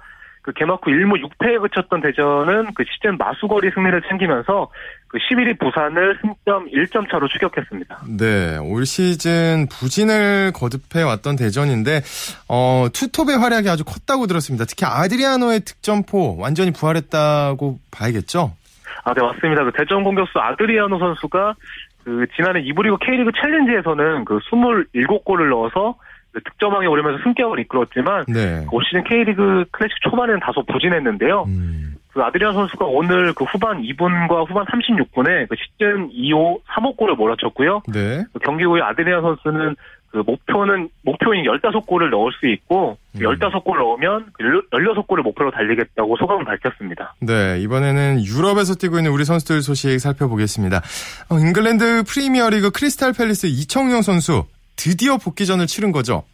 그 0.42 0.52
개막 0.52 0.80
후 0.84 0.90
1무 0.90 1.22
6패에 1.22 1.60
그쳤던 1.62 2.00
대전은 2.00 2.74
그 2.74 2.82
시즌 2.92 3.16
마수거리 3.16 3.70
승리를 3.72 4.02
챙기면서 4.08 4.70
그 5.06 5.18
11위 5.18 5.58
부산을 5.60 6.18
승점 6.20 6.68
1점 6.68 7.08
차로 7.08 7.28
추격했습니다. 7.28 8.00
네, 8.18 8.58
올 8.58 8.84
시즌 8.84 9.68
부진을 9.70 10.52
거듭해 10.52 11.04
왔던 11.04 11.36
대전인데 11.36 12.00
어, 12.48 12.88
투톱의 12.92 13.38
활약이 13.38 13.68
아주 13.68 13.84
컸다고 13.84 14.26
들었습니다. 14.26 14.64
특히 14.64 14.84
아드리아노의 14.84 15.60
득점포 15.60 16.38
완전히 16.38 16.72
부활했다고 16.72 17.78
봐야겠죠? 17.92 18.56
아, 19.04 19.14
네, 19.14 19.22
맞습니다. 19.22 19.64
그 19.64 19.72
대전 19.76 20.02
공격수 20.02 20.38
아드리아노 20.38 20.98
선수가 20.98 21.54
그 22.04 22.26
지난해 22.36 22.60
이브리그 22.60 22.96
K리그 22.98 23.30
챌린지에서는 23.40 24.24
그 24.24 24.38
27골을 24.38 25.48
넣어서 25.50 25.96
그 26.32 26.40
득점왕에 26.42 26.86
오르면서 26.86 27.22
승격을 27.22 27.60
이끌었지만 27.60 28.24
네. 28.28 28.66
올 28.70 28.82
시즌 28.84 29.04
K리그 29.04 29.66
클래식 29.70 30.00
초반에는 30.02 30.40
다소 30.40 30.62
부진했는데요. 30.64 31.44
음. 31.46 31.94
그 32.12 32.22
아드리안 32.22 32.52
선수가 32.52 32.84
오늘 32.84 33.32
그 33.32 33.44
후반 33.44 33.80
2분과 33.82 34.48
후반 34.48 34.66
36분에 34.66 35.48
그 35.48 35.56
시즌 35.56 36.10
2호 36.10 36.60
3호 36.64 36.96
골을 36.96 37.16
몰아쳤고요. 37.16 37.82
네. 37.92 38.24
그 38.32 38.38
경기 38.40 38.64
후에 38.64 38.82
아드리안 38.82 39.22
선수는 39.22 39.76
그 40.12 40.18
목표는 40.18 40.90
목표인 41.02 41.44
15골을 41.44 42.10
넣을 42.10 42.32
수 42.32 42.46
있고 42.46 42.98
음. 43.14 43.20
15골 43.20 43.78
넣으면 43.78 44.26
16골을 44.70 45.16
그 45.16 45.22
목표로 45.22 45.50
달리겠다고 45.50 46.16
소감을 46.18 46.44
밝혔습니다. 46.44 47.14
네, 47.20 47.58
이번에는 47.60 48.22
유럽에서 48.22 48.74
뛰고 48.74 48.98
있는 48.98 49.10
우리 49.10 49.24
선수들 49.24 49.62
소식 49.62 49.98
살펴보겠습니다. 49.98 50.82
어, 51.30 51.38
잉글랜드 51.38 52.04
프리미어리그 52.06 52.70
크리스탈 52.72 53.14
팰리스 53.14 53.46
이청용 53.46 54.02
선수 54.02 54.44
드디어 54.76 55.16
복귀전을 55.16 55.66
치른 55.66 55.92
거죠? 55.92 56.24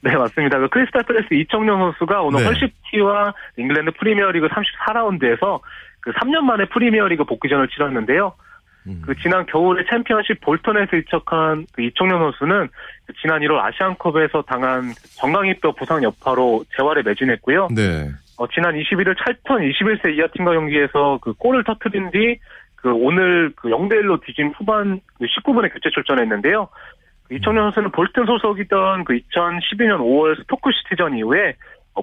네, 0.00 0.16
맞습니다. 0.16 0.58
그 0.58 0.68
크리스탈 0.68 1.04
팰리스 1.04 1.34
이청용 1.34 1.78
선수가 1.78 2.20
오늘 2.22 2.40
네. 2.40 2.46
헐시티와 2.46 3.32
잉글랜드 3.58 3.92
프리미어리그 3.92 4.48
34라운드에서 4.48 5.60
그 6.00 6.10
3년 6.10 6.40
만에 6.40 6.64
프리미어리그 6.66 7.24
복귀전을 7.24 7.68
치렀는데요. 7.68 8.34
음. 8.86 9.02
그 9.04 9.14
지난 9.16 9.46
겨울에 9.46 9.84
챔피언십 9.90 10.40
볼턴에서 10.40 10.96
이적한 10.96 11.66
그 11.72 11.82
이청용 11.82 12.18
선수는 12.20 12.68
그 13.06 13.12
지난 13.20 13.40
1월 13.40 13.58
아시안컵에서 13.60 14.42
당한 14.42 14.92
정강이뼈 15.16 15.72
부상 15.72 16.02
여파로 16.02 16.64
재활에 16.76 17.02
매진했고요. 17.02 17.68
네. 17.74 18.10
어, 18.36 18.46
지난 18.48 18.74
21일 18.74 19.16
찰턴 19.24 19.60
21세 19.62 20.16
이하 20.16 20.26
팀과 20.28 20.52
경기에서 20.52 21.18
그 21.22 21.32
골을 21.34 21.64
터트린 21.64 22.10
뒤 22.10 22.38
그 22.84 22.92
오늘 22.92 23.50
그 23.56 23.70
0대 23.70 23.94
1로 24.02 24.22
뒤진 24.22 24.52
후반 24.54 25.00
19분에 25.18 25.70
그 25.70 25.74
교체 25.74 25.88
출전했는데요. 25.88 26.68
그 27.26 27.34
이청용 27.34 27.64
선수는 27.64 27.92
볼턴 27.92 28.26
소속이던 28.26 29.04
그 29.04 29.14
2012년 29.14 30.00
5월 30.00 30.38
스토크 30.38 30.70
시티전 30.70 31.16
이후에 31.16 31.48
어, 31.48 31.54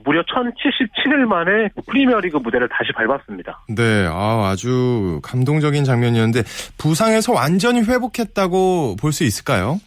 무려 0.06 0.22
1077일 0.24 1.26
만에 1.28 1.70
프리미어리그 1.88 2.38
무대를 2.38 2.70
다시 2.70 2.92
밟았습니다. 2.94 3.60
네, 3.76 4.08
아, 4.10 4.50
아주 4.52 5.20
감동적인 5.24 5.84
장면이었는데 5.84 6.44
부상에서 6.78 7.34
완전히 7.34 7.82
회복했다고 7.82 8.96
볼 9.02 9.12
수 9.12 9.24
있을까요? 9.26 9.80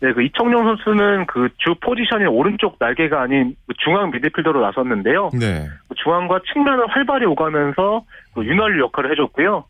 네, 0.00 0.12
그 0.12 0.22
이청용 0.22 0.64
선수는 0.64 1.26
그 1.26 1.48
주 1.58 1.74
포지션이 1.80 2.26
오른쪽 2.26 2.76
날개가 2.78 3.20
아닌 3.22 3.54
그 3.66 3.74
중앙 3.78 4.10
미드필더로 4.10 4.60
나섰는데요. 4.60 5.30
네. 5.38 5.66
그 5.88 5.94
중앙과 5.96 6.40
측면을 6.52 6.86
활발히 6.88 7.26
오가면서 7.26 8.02
그 8.34 8.44
윤활유 8.44 8.80
역할을 8.82 9.10
해줬고요. 9.12 9.64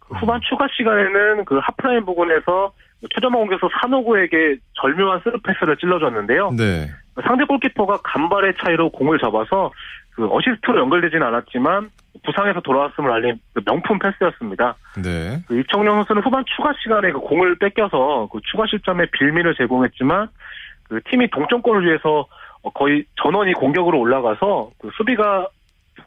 그 0.00 0.14
후반 0.16 0.36
음. 0.36 0.40
추가 0.48 0.66
시간에는 0.76 1.44
그 1.44 1.58
하프라인 1.62 2.04
부근에서 2.04 2.72
최전방 3.14 3.40
공격수 3.40 3.68
산호구에게 3.80 4.56
절묘한 4.80 5.20
스루 5.22 5.40
패스를 5.40 5.76
찔러줬는데요. 5.76 6.52
네. 6.52 6.88
상대 7.26 7.44
골키퍼가 7.44 7.98
간발의 8.02 8.54
차이로 8.62 8.90
공을 8.90 9.18
잡아서 9.18 9.70
그 10.10 10.26
어시스트로 10.30 10.80
연결되지는 10.80 11.26
않았지만 11.26 11.90
부상에서 12.24 12.60
돌아왔음을 12.60 13.10
알린 13.10 13.40
그 13.54 13.62
명품 13.64 13.98
패스였습니다. 13.98 14.76
네. 15.02 15.42
그 15.46 15.58
이청용 15.58 15.96
선수는 15.96 16.22
후반 16.22 16.44
추가 16.54 16.72
시간에 16.82 17.10
그 17.10 17.18
공을 17.18 17.56
뺏겨서 17.58 18.28
그 18.30 18.40
추가 18.50 18.66
실점에 18.66 19.06
빌미를 19.12 19.54
제공했지만 19.56 20.28
그 20.88 21.00
팀이 21.10 21.30
동점골을 21.30 21.86
위해서 21.86 22.26
거의 22.74 23.04
전원이 23.22 23.54
공격으로 23.54 23.98
올라가서 23.98 24.70
그 24.78 24.90
수비가 24.96 25.48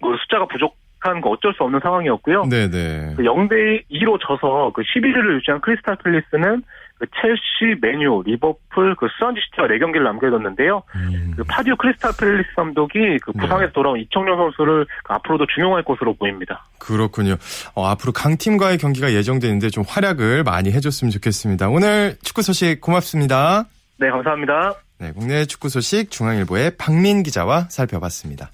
그 0.02 0.16
숫자가 0.22 0.46
부족 0.46 0.78
한거 1.10 1.30
어쩔 1.30 1.54
수 1.54 1.64
없는 1.64 1.80
상황이었고요. 1.82 2.44
네네. 2.44 3.14
그 3.16 3.24
0대 3.24 3.84
2로 3.92 4.20
져서 4.20 4.72
그 4.74 4.82
11위를 4.82 5.38
유지한 5.38 5.62
크리스탈 5.62 5.98
팰리스는 5.98 6.64
그 6.98 7.06
첼시, 7.22 7.78
맨유, 7.82 8.24
리버풀, 8.26 8.96
그 8.96 9.08
수완지시티와 9.18 9.68
4경기를 9.68 10.04
남겨뒀는데요. 10.04 10.82
음. 10.96 11.34
그 11.36 11.44
파듀 11.44 11.76
크리스탈 11.76 12.12
팰리스 12.18 12.56
감독이 12.56 13.18
그 13.22 13.32
네. 13.36 13.42
부상에서 13.42 13.74
돌아온 13.74 14.00
이청용 14.00 14.38
선수를 14.38 14.86
그 15.04 15.14
앞으로도 15.14 15.46
중용할 15.54 15.84
것으로 15.84 16.14
보입니다. 16.14 16.64
그렇군요. 16.80 17.36
어, 17.74 17.86
앞으로 17.88 18.14
강팀과의 18.14 18.78
경기가 18.78 19.12
예정되는데 19.12 19.70
좀 19.70 19.84
활약을 19.86 20.44
많이 20.44 20.72
해줬으면 20.72 21.12
좋겠습니다. 21.12 21.68
오늘 21.68 22.16
축구 22.24 22.42
소식 22.42 22.80
고맙습니다. 22.80 23.66
네, 23.98 24.10
감사합니다. 24.10 24.76
네, 25.00 25.12
국내 25.12 25.46
축구 25.46 25.68
소식 25.68 26.10
중앙일보의 26.10 26.78
박민 26.78 27.24
기자와 27.24 27.68
살펴봤습니다. 27.70 28.52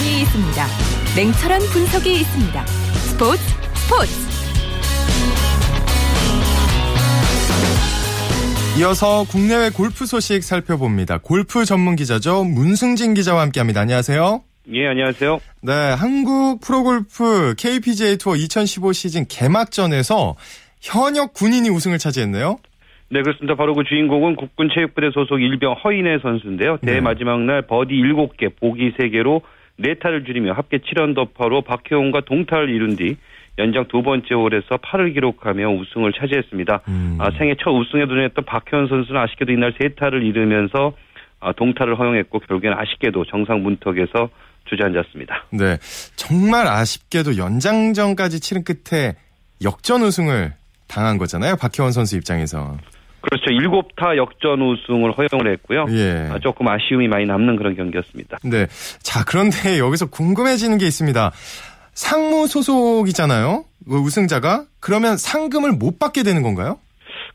비판이 0.00 0.20
있습니다. 0.22 0.66
냉철한 1.16 1.60
분석이 1.72 2.12
있습니다. 2.20 2.66
스포츠 2.66 3.42
스포츠 3.74 4.12
이어서 8.80 9.24
국내외 9.30 9.70
골프 9.70 10.06
소식 10.06 10.42
살펴봅니다. 10.42 11.18
골프 11.18 11.64
전문 11.64 11.96
기자죠. 11.96 12.44
문승진 12.44 13.14
기자와 13.14 13.42
함께합니다. 13.42 13.82
안녕하세요. 13.82 14.42
예, 14.72 14.88
안녕하세요. 14.88 15.38
네, 15.62 15.72
한국 15.72 16.60
프로골프 16.60 17.54
KPGA 17.58 18.16
투어 18.18 18.36
2015 18.36 18.92
시즌 18.92 19.26
개막전에서 19.28 20.36
현역 20.80 21.34
군인이 21.34 21.68
우승을 21.68 21.98
차지했네요. 21.98 22.58
네, 23.10 23.22
그렇습니다. 23.22 23.56
바로 23.56 23.74
그 23.74 23.82
주인공은 23.84 24.36
국군체육부대 24.36 25.10
소속 25.12 25.40
일병 25.40 25.74
허인혜 25.84 26.20
선수인데요. 26.22 26.78
대회 26.78 26.96
네. 26.96 27.00
마지막 27.00 27.40
날 27.40 27.62
버디 27.62 27.92
7개, 27.92 28.54
보기 28.60 28.92
3개로 28.92 29.42
네타를 29.80 30.24
줄이며 30.24 30.52
합계 30.52 30.78
7언더파로 30.78 31.64
박혜원과 31.64 32.22
동타를 32.26 32.70
이룬 32.70 32.96
뒤 32.96 33.16
연장 33.58 33.86
두 33.88 34.02
번째 34.02 34.34
홀에서 34.34 34.76
8을 34.78 35.12
기록하며 35.14 35.68
우승을 35.68 36.12
차지했습니다. 36.12 36.80
음. 36.88 37.18
아, 37.20 37.30
생애 37.36 37.54
첫 37.62 37.70
우승에 37.70 38.06
도전했던 38.06 38.44
박혜원 38.44 38.88
선수는 38.88 39.20
아쉽게도 39.20 39.52
이날 39.52 39.74
세 39.80 39.88
타를 39.94 40.22
이루면서 40.22 40.92
아, 41.40 41.52
동타를 41.52 41.98
허용했고 41.98 42.38
결국에는 42.40 42.76
아쉽게도 42.78 43.24
정상 43.26 43.62
문턱에서 43.62 44.30
주저앉았습니다. 44.66 45.46
네, 45.52 45.78
정말 46.16 46.66
아쉽게도 46.66 47.36
연장전까지 47.38 48.40
치른 48.40 48.62
끝에 48.62 49.14
역전 49.62 50.02
우승을 50.02 50.52
당한 50.86 51.18
거잖아요. 51.18 51.56
박혜원 51.56 51.92
선수 51.92 52.16
입장에서. 52.16 52.76
그렇죠. 53.20 53.44
7타 53.50 54.16
역전 54.16 54.62
우승을 54.62 55.12
허용을 55.12 55.52
했고요. 55.52 55.86
예. 55.90 56.28
아, 56.30 56.38
조금 56.38 56.68
아쉬움이 56.68 57.08
많이 57.08 57.26
남는 57.26 57.56
그런 57.56 57.76
경기였습니다. 57.76 58.38
네. 58.44 58.66
자, 59.02 59.24
그런데 59.26 59.78
여기서 59.78 60.10
궁금해지는 60.10 60.78
게 60.78 60.86
있습니다. 60.86 61.30
상무 61.92 62.46
소속이잖아요. 62.46 63.64
그 63.88 63.96
우승자가 63.96 64.64
그러면 64.80 65.16
상금을 65.16 65.72
못 65.72 65.98
받게 65.98 66.22
되는 66.22 66.42
건가요? 66.42 66.78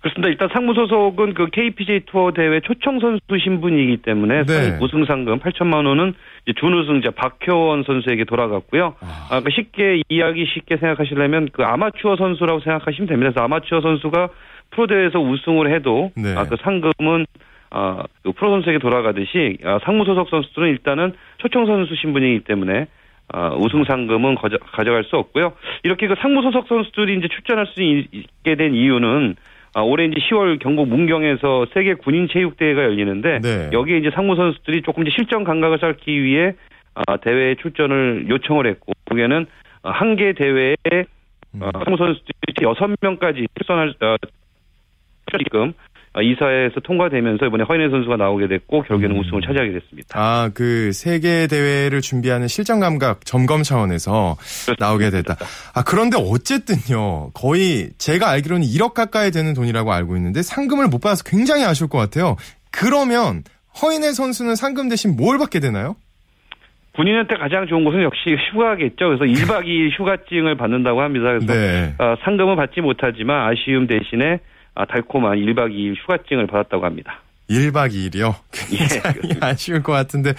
그렇습니다. 0.06 0.30
일단 0.30 0.50
상무 0.54 0.75
소속은 0.75 1.34
그 1.34 1.48
KPJ 1.50 2.01
투어 2.06 2.32
대회 2.32 2.60
초청 2.60 3.00
선수 3.00 3.22
신분이기 3.44 4.04
때문에 4.04 4.46
네. 4.46 4.77
우승 4.80 5.04
상금 5.06 5.39
8천만 5.39 5.88
원은 5.88 6.13
준우승자 6.60 7.12
박효원 7.12 7.84
선수에게 7.88 8.25
돌아갔고요. 8.25 8.96
아, 9.01 9.27
아그 9.32 9.50
쉽게 9.50 10.04
이야기 10.10 10.46
쉽게 10.54 10.77
생각하시려면 10.77 11.50
그 11.51 11.63
아마추어 11.63 12.18
선수라고 12.18 12.60
생각하시면 12.60 13.08
됩니다. 13.08 13.32
그래서 13.32 13.44
아마추어 13.46 13.82
선수가 13.82 14.30
프로 14.72 14.88
대회에서 14.88 15.20
우승을 15.20 15.74
해도 15.74 16.12
네. 16.16 16.36
아, 16.36 16.46
그 16.46 16.56
상금은 16.62 17.26
아, 17.72 18.04
그 18.24 18.32
프로 18.34 18.52
선수에게 18.52 18.80
돌아가듯이 18.80 19.58
아, 19.64 19.80
상무 19.84 20.06
소속 20.06 20.30
선수들은 20.30 20.70
일단은 20.70 21.14
초청 21.38 21.66
선수 21.66 21.96
신분이기 21.96 22.44
때문에 22.46 22.88
어, 23.34 23.58
우승 23.60 23.84
상금은 23.84 24.36
가져, 24.36 24.58
가져갈 24.58 25.04
수 25.04 25.18
없고요. 25.18 25.54
이렇게 25.84 26.08
그 26.08 26.16
상무 26.20 26.42
소속 26.44 26.68
선수들이 26.68 27.18
이제 27.18 27.28
출전할 27.28 27.66
수 27.68 27.82
있게 27.82 28.56
된 28.56 28.76
이유는 28.76 29.36
아, 29.74 29.82
올해 29.82 30.06
이제 30.06 30.16
10월 30.30 30.60
경북 30.60 30.88
문경에서 30.88 31.66
세계 31.74 31.96
군인 31.96 32.28
체육 32.32 32.56
대회가 32.58 32.84
열리는데 32.84 33.40
네. 33.42 33.70
여기에 33.74 33.98
이제 33.98 34.12
상무 34.14 34.36
선수들이 34.36 34.84
조금 34.84 35.04
이제 35.06 35.12
실전 35.16 35.44
감각을 35.44 35.80
쌓기 35.80 36.24
위해 36.24 36.54
아, 36.94 37.18
대회에 37.18 37.56
출전을 37.56 38.28
요청을 38.30 38.68
했고 38.68 38.94
거기에는 39.06 39.46
한 39.84 40.16
개 40.16 40.34
대회에 40.34 40.76
어, 41.62 41.72
상무 41.84 41.98
선수들이 41.98 42.54
6명까지 42.62 43.48
출전할 43.58 43.94
어, 45.36 45.38
출금 45.38 45.74
아, 46.15 46.22
이사회에서 46.22 46.80
통과되면서 46.80 47.46
이번에 47.46 47.65
허인혜 47.65 47.89
선수가 47.89 48.15
나오게 48.15 48.48
됐고 48.48 48.84
결국에는 48.84 49.18
음. 49.18 49.20
우승을 49.20 49.42
차지하게 49.42 49.74
됐습니다. 49.74 50.18
아, 50.18 50.50
그 50.54 50.94
세계 50.94 51.46
대회를 51.48 52.00
준비하는 52.00 52.48
실전 52.48 52.80
감각 52.80 53.25
점검 53.25 53.63
차원에서 53.63 54.36
그렇습니다. 54.38 54.86
나오게 54.86 55.10
됐다. 55.10 55.36
아, 55.75 55.84
그런데 55.86 56.18
어쨌든요. 56.18 57.32
거의 57.34 57.89
제가 57.98 58.30
알기로는 58.30 58.65
1억 58.65 58.94
가까이 58.94 59.32
되는 59.32 59.54
돈이라고 59.54 59.92
알고 59.92 60.15
있는데 60.15 60.42
상금을 60.42 60.88
못 60.88 61.00
받아서 61.00 61.24
굉장히 61.25 61.65
아쉬울 61.65 61.89
것 61.89 61.98
같아요. 61.98 62.38
그러면 62.72 63.44
허인혜 63.84 64.13
선수는 64.13 64.56
상금 64.56 64.88
대신 64.88 65.18
뭘 65.18 65.38
받게 65.38 65.60
되나요? 65.60 65.98
군인한테 66.96 67.36
가장 67.36 67.68
좋은 67.68 67.83
것은 67.83 68.01
역시 68.03 68.38
휴가겠죠. 68.53 69.18
그래서 69.18 69.25
1박 69.25 69.66
2일 69.66 70.00
휴가증을 70.00 70.55
받는다고 70.55 71.01
합니다. 71.01 71.25
그래서 71.25 71.53
네. 71.53 71.94
어, 72.00 72.16
상금은 72.24 72.55
받지 72.55 72.79
못하지만 72.79 73.50
아쉬움 73.51 73.86
대신에 73.88 74.36
아, 74.36 74.54
달콤한 74.83 75.38
1박 75.38 75.72
2일 75.72 75.96
휴가증을 76.01 76.48
받았다고 76.48 76.85
합니다. 76.85 77.22
1박 77.50 77.92
2일이요? 77.92 78.33
굉장히 78.51 79.29
예. 79.29 79.38
아쉬울 79.40 79.83
것 79.83 79.94
같은데. 79.94 80.33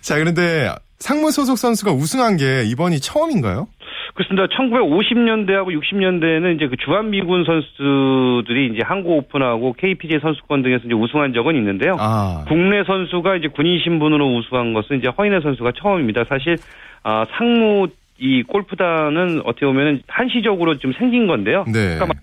자, 0.00 0.16
그런데 0.18 0.70
상무 0.98 1.30
소속 1.30 1.58
선수가 1.58 1.92
우승한 1.92 2.36
게 2.36 2.62
이번이 2.64 3.00
처음인가요? 3.00 3.66
그렇습니다. 4.14 4.46
1950년대하고 4.46 5.72
60년대에는 5.80 6.56
이제 6.56 6.68
그 6.68 6.76
주한미군 6.76 7.44
선수들이 7.44 8.72
이제 8.74 8.82
한국 8.84 9.12
오픈하고 9.16 9.72
KPJ 9.72 10.20
선수권 10.20 10.62
등에서 10.62 10.84
이제 10.84 10.94
우승한 10.94 11.32
적은 11.32 11.56
있는데요. 11.56 11.96
아. 11.98 12.44
국내 12.46 12.84
선수가 12.84 13.36
이제 13.36 13.48
군인 13.48 13.80
신분으로 13.82 14.36
우승한 14.36 14.74
것은 14.74 14.98
이제 14.98 15.08
허인혜 15.08 15.40
선수가 15.40 15.72
처음입니다. 15.80 16.24
사실 16.28 16.56
아, 17.02 17.24
상무 17.36 17.88
이 18.18 18.42
골프단은 18.42 19.40
어떻게 19.44 19.66
보면 19.66 20.02
한시적으로 20.06 20.78
좀 20.78 20.92
생긴 20.92 21.26
건데요. 21.26 21.64
네. 21.66 21.96
그러니까 21.96 22.20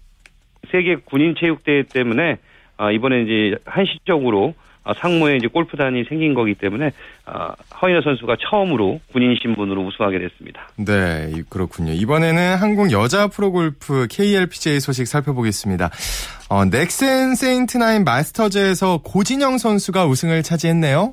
세계 0.71 0.95
군인 0.95 1.36
체육대회 1.39 1.84
때문에 1.84 2.38
아, 2.77 2.91
이번에 2.91 3.21
이제 3.23 3.58
한시적으로 3.65 4.53
아, 4.84 4.93
상무에 4.93 5.36
이제 5.36 5.47
골프단이 5.47 6.05
생긴 6.05 6.34
거기 6.34 6.55
때문에 6.55 6.91
아, 7.25 7.53
허인회 7.82 8.02
선수가 8.01 8.38
처음으로 8.39 8.99
군인 9.12 9.38
신분으로 9.41 9.86
우승하게 9.86 10.19
됐습니다. 10.19 10.69
네, 10.77 11.43
그렇군요. 11.49 11.91
이번에는 11.91 12.55
한국 12.55 12.91
여자 12.91 13.27
프로골프 13.27 14.08
KLPGA 14.10 14.80
소식 14.79 15.05
살펴보겠습니다. 15.05 15.89
어, 16.49 16.65
넥센 16.65 17.36
세인트나인 17.36 18.03
마스터즈에서 18.03 19.01
고진영 19.03 19.58
선수가 19.58 20.05
우승을 20.05 20.41
차지했네요. 20.41 21.12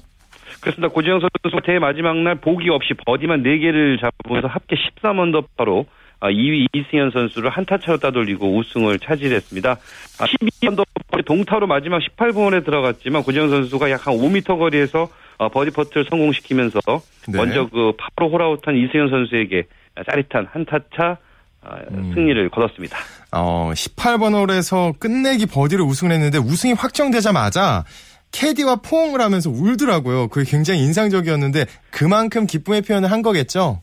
그렇습니다. 0.61 0.89
고진영 0.93 1.21
선수가 1.21 1.63
대회 1.67 1.79
마지막 1.79 2.17
날 2.17 2.37
보기 2.37 2.71
없이 2.71 2.95
버디만 3.05 3.43
4개를 3.43 4.01
잡으면서 4.01 4.49
합계 4.49 4.77
13언더파로 4.77 5.85
2위 6.21 6.65
아, 6.65 6.69
이승현 6.73 7.11
선수를 7.11 7.51
한타 7.51 7.79
차로 7.79 7.99
따돌리고 7.99 8.57
우승을 8.57 8.99
차지했습니다. 8.99 9.77
12언더 10.19 10.81
아, 11.11 11.19
동타로 11.25 11.67
마지막 11.67 12.01
18번에 12.01 12.65
들어갔지만 12.65 13.23
고진영 13.23 13.51
선수가 13.51 13.91
약 13.91 14.07
한 14.07 14.15
5m 14.17 14.59
거리에서 14.59 15.09
어, 15.39 15.49
버디 15.49 15.71
퍼트를 15.73 16.07
성공시키면서 16.09 16.81
네. 17.29 17.39
먼저 17.39 17.67
그 17.67 17.93
파로 17.99 18.31
홀아웃한 18.31 18.77
이승현 18.77 19.11
선수에게 19.11 19.65
짜릿한 20.09 20.47
한타차 20.51 21.19
아, 21.63 21.79
음. 21.91 22.13
승리를 22.15 22.49
거뒀습니다. 22.51 22.97
어, 23.33 23.73
18번 23.75 24.35
홀에서 24.35 24.95
끝내기 24.99 25.47
버디를 25.47 25.85
우승을 25.85 26.13
했는데 26.13 26.39
우승이 26.39 26.75
확정되자마자 26.75 27.85
캐디와 28.33 28.77
포옹을 28.77 29.21
하면서 29.21 29.51
울더라고요. 29.51 30.29
그게 30.29 30.49
굉장히 30.49 30.81
인상적이었는데 30.81 31.67
그만큼 31.91 32.47
기쁨의 32.47 32.83
표현을 32.83 33.11
한 33.11 33.23
거겠죠? 33.23 33.81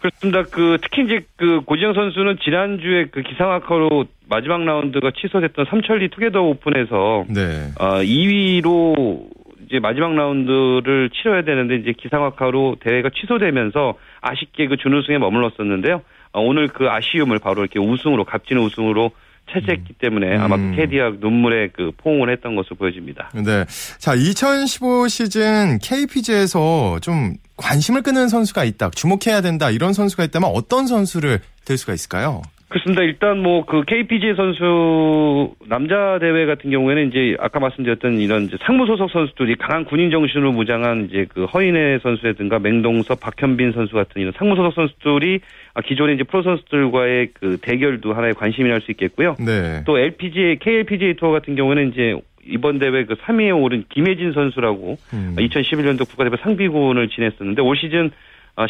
그렇습니다. 0.00 0.42
그 0.44 0.78
특히 0.82 1.04
이제 1.04 1.20
그 1.36 1.60
고지영 1.64 1.94
선수는 1.94 2.38
지난주에 2.42 3.06
그 3.10 3.22
기상 3.22 3.52
악화로 3.52 4.06
마지막 4.28 4.64
라운드가 4.64 5.10
취소됐던 5.16 5.66
삼천리 5.68 6.08
투게더 6.08 6.40
오픈에서 6.42 7.24
네. 7.28 7.70
어, 7.78 8.00
2위로 8.02 9.28
이제 9.66 9.78
마지막 9.78 10.14
라운드를 10.14 11.10
치러야 11.10 11.42
되는데 11.42 11.76
이제 11.76 11.92
기상 11.96 12.24
악화로 12.24 12.76
대회가 12.80 13.10
취소되면서 13.10 13.94
아쉽게 14.20 14.66
그 14.66 14.76
준우승에 14.76 15.18
머물렀었는데요. 15.18 16.02
어, 16.32 16.40
오늘 16.40 16.68
그 16.68 16.88
아쉬움을 16.88 17.38
바로 17.38 17.62
이렇게 17.62 17.78
우승으로 17.78 18.24
값진 18.24 18.58
우승으로 18.58 19.12
차지했기 19.52 19.94
때문에 19.94 20.36
아마 20.36 20.56
음. 20.56 20.74
캐디와 20.76 21.14
눈물에 21.20 21.68
그 21.72 21.92
포옹을 21.96 22.30
했던 22.30 22.56
것으로 22.56 22.76
보여집니다. 22.76 23.30
네. 23.34 23.64
자, 23.98 24.14
2015 24.14 25.08
시즌 25.08 25.78
KPG에서 25.82 26.98
좀 27.00 27.34
관심을 27.56 28.02
끄는 28.02 28.28
선수가 28.28 28.64
있다, 28.64 28.90
주목해야 28.90 29.40
된다 29.42 29.70
이런 29.70 29.92
선수가 29.92 30.24
있다면 30.24 30.50
어떤 30.54 30.86
선수를 30.86 31.40
될 31.64 31.76
수가 31.76 31.92
있을까요? 31.92 32.42
그렇습니다. 32.70 33.02
일단 33.02 33.42
뭐 33.42 33.64
그 33.66 33.82
KPG 33.84 34.34
선수 34.36 35.54
남자 35.68 36.18
대회 36.20 36.46
같은 36.46 36.70
경우에는 36.70 37.08
이제 37.08 37.36
아까 37.40 37.58
말씀드렸던 37.60 38.20
이런 38.20 38.44
이제 38.44 38.56
상무 38.62 38.86
소속 38.86 39.10
선수들이 39.10 39.56
강한 39.56 39.84
군인 39.84 40.10
정신으로 40.10 40.52
무장한 40.52 41.08
이제 41.10 41.26
그 41.28 41.44
허인혜 41.44 41.98
선수라든가 42.02 42.58
맹동섭, 42.60 43.18
박현빈 43.20 43.72
선수 43.72 43.94
같은 43.94 44.22
이런 44.22 44.32
상무 44.36 44.54
소속 44.56 44.74
선수들이 44.74 45.40
기존의 45.84 46.14
이제 46.14 46.24
프로 46.24 46.42
선수들과의 46.42 47.28
그 47.34 47.58
대결도 47.60 48.14
하나의 48.14 48.34
관심이 48.34 48.68
날 48.68 48.80
수 48.80 48.90
있겠고요. 48.92 49.36
네. 49.38 49.82
또 49.84 49.98
LPGA, 49.98 50.58
KLPGA 50.60 51.14
투어 51.14 51.30
같은 51.32 51.54
경우는 51.56 51.92
이제 51.92 52.14
이번 52.46 52.78
대회 52.78 53.04
그 53.04 53.14
3위에 53.14 53.60
오른 53.60 53.84
김혜진 53.90 54.32
선수라고 54.32 54.96
음. 55.12 55.36
2011년도 55.38 56.08
국가대표 56.08 56.36
상비군을 56.36 57.08
지냈었는데 57.08 57.60
올 57.62 57.76
시즌 57.76 58.10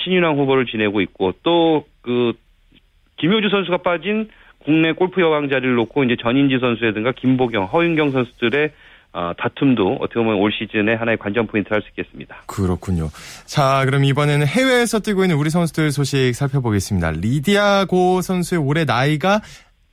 신인왕 0.04 0.36
후보를 0.38 0.66
지내고 0.66 1.00
있고 1.02 1.32
또그 1.42 2.32
김효주 3.20 3.48
선수가 3.50 3.78
빠진 3.78 4.28
국내 4.64 4.92
골프 4.92 5.20
여왕 5.20 5.48
자리를 5.48 5.74
놓고 5.74 6.04
이제 6.04 6.16
전인지 6.20 6.58
선수라든가 6.58 7.12
김보경, 7.12 7.64
허윤경 7.64 8.12
선수들의 8.12 8.70
어, 9.12 9.32
다툼도 9.36 9.98
어떻게 10.00 10.20
보면 10.20 10.36
올 10.36 10.52
시즌에 10.52 10.94
하나의 10.94 11.18
관전 11.18 11.48
포인트 11.48 11.72
할 11.72 11.82
수 11.82 11.88
있겠습니다. 11.88 12.42
그렇군요. 12.46 13.10
자, 13.44 13.82
그럼 13.84 14.04
이번에는 14.04 14.46
해외에서 14.46 15.00
뛰고 15.00 15.24
있는 15.24 15.36
우리 15.36 15.50
선수들 15.50 15.90
소식 15.90 16.32
살펴보겠습니다. 16.34 17.10
리디아 17.12 17.86
고 17.86 18.22
선수의 18.22 18.60
올해 18.60 18.84
나이가 18.84 19.40